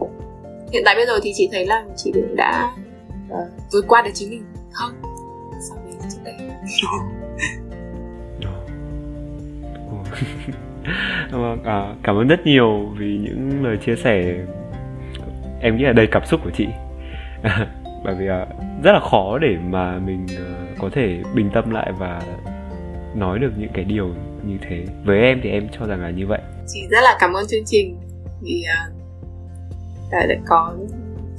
uh, 0.01 0.11
hiện 0.73 0.83
tại 0.85 0.95
bây 0.95 1.07
giờ 1.07 1.21
thì 1.23 1.33
chị 1.35 1.49
thấy 1.53 1.67
là 1.67 1.85
chị 1.97 2.13
cũng 2.13 2.37
đã 2.37 2.73
uh, 3.31 3.49
vượt 3.73 3.85
qua 3.89 4.03
được 4.03 4.11
chính 4.15 4.31
mình. 4.31 4.45
Hơn 4.75 4.95
so 5.69 5.75
với 5.85 5.93
trước 6.11 6.19
đây. 6.25 6.35
Vâng, 11.31 11.63
à, 11.65 11.95
cảm 12.03 12.17
ơn 12.17 12.29
rất 12.29 12.47
nhiều 12.47 12.87
vì 12.99 13.19
những 13.23 13.65
lời 13.65 13.79
chia 13.87 13.97
sẻ. 13.97 14.45
Em 15.61 15.77
nghĩ 15.77 15.85
là 15.85 15.93
đầy 15.93 16.07
cảm 16.07 16.27
xúc 16.27 16.41
của 16.45 16.51
chị. 16.57 16.67
Bởi 18.05 18.15
vì 18.15 18.27
uh, 18.27 18.49
rất 18.83 18.93
là 18.93 19.01
khó 19.01 19.39
để 19.39 19.57
mà 19.65 19.99
mình 19.99 20.27
uh, 20.27 20.79
có 20.79 20.91
thể 20.93 21.23
bình 21.35 21.51
tâm 21.55 21.71
lại 21.71 21.93
và 21.99 22.23
nói 23.15 23.39
được 23.39 23.53
những 23.59 23.71
cái 23.75 23.85
điều 23.85 24.15
như 24.45 24.59
thế. 24.69 24.85
Với 25.05 25.21
em 25.21 25.41
thì 25.43 25.51
em 25.51 25.69
cho 25.79 25.87
rằng 25.87 26.01
là 26.01 26.11
như 26.11 26.27
vậy. 26.27 26.41
Chị 26.67 26.81
rất 26.91 27.01
là 27.03 27.17
cảm 27.21 27.33
ơn 27.33 27.47
chương 27.47 27.65
trình 27.67 27.99
vì 28.43 28.65
uh, 28.89 28.95
đã, 30.13 30.27
đã 30.27 30.35
có 30.47 30.75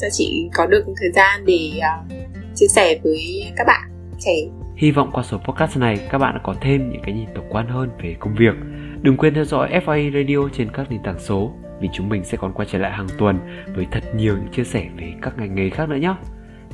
cho 0.02 0.08
chị 0.12 0.50
có 0.54 0.66
được 0.66 0.86
thời 0.86 1.12
gian 1.12 1.46
để 1.46 1.72
uh, 1.78 2.12
chia 2.56 2.68
sẻ 2.68 3.00
với 3.04 3.52
các 3.58 3.68
bạn 3.68 3.90
trẻ 4.20 4.34
Hy 4.78 4.92
vọng 4.92 5.10
qua 5.14 5.24
số 5.24 5.38
podcast 5.38 5.78
này 5.78 6.08
các 6.10 6.18
bạn 6.18 6.34
đã 6.34 6.42
có 6.44 6.56
thêm 6.62 6.90
những 6.90 7.02
cái 7.02 7.14
nhìn 7.14 7.28
tổng 7.36 7.46
quan 7.50 7.68
hơn 7.68 7.90
về 8.02 8.16
công 8.20 8.36
việc. 8.36 8.54
Đừng 9.02 9.18
quên 9.18 9.34
theo 9.34 9.46
dõi 9.46 9.82
FA 9.86 10.14
Radio 10.14 10.50
trên 10.58 10.72
các 10.72 10.92
nền 10.92 11.04
tảng 11.04 11.20
số 11.20 11.52
vì 11.82 11.90
chúng 11.94 12.10
mình 12.10 12.24
sẽ 12.24 12.38
còn 12.38 12.54
quay 12.54 12.68
trở 12.72 12.80
lại 12.80 12.92
hàng 12.92 13.08
tuần 13.18 13.40
với 13.76 13.86
thật 13.92 14.04
nhiều 14.16 14.38
những 14.38 14.54
chia 14.54 14.64
sẻ 14.64 14.86
về 14.98 15.14
các 15.22 15.38
ngành 15.38 15.56
nghề 15.56 15.70
khác 15.70 15.90
nữa 15.90 15.96
nhé. 15.96 16.16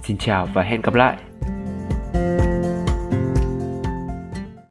Xin 0.03 0.17
chào 0.17 0.47
và 0.53 0.63
hẹn 0.63 0.81
gặp 0.81 0.93
lại. 0.93 1.17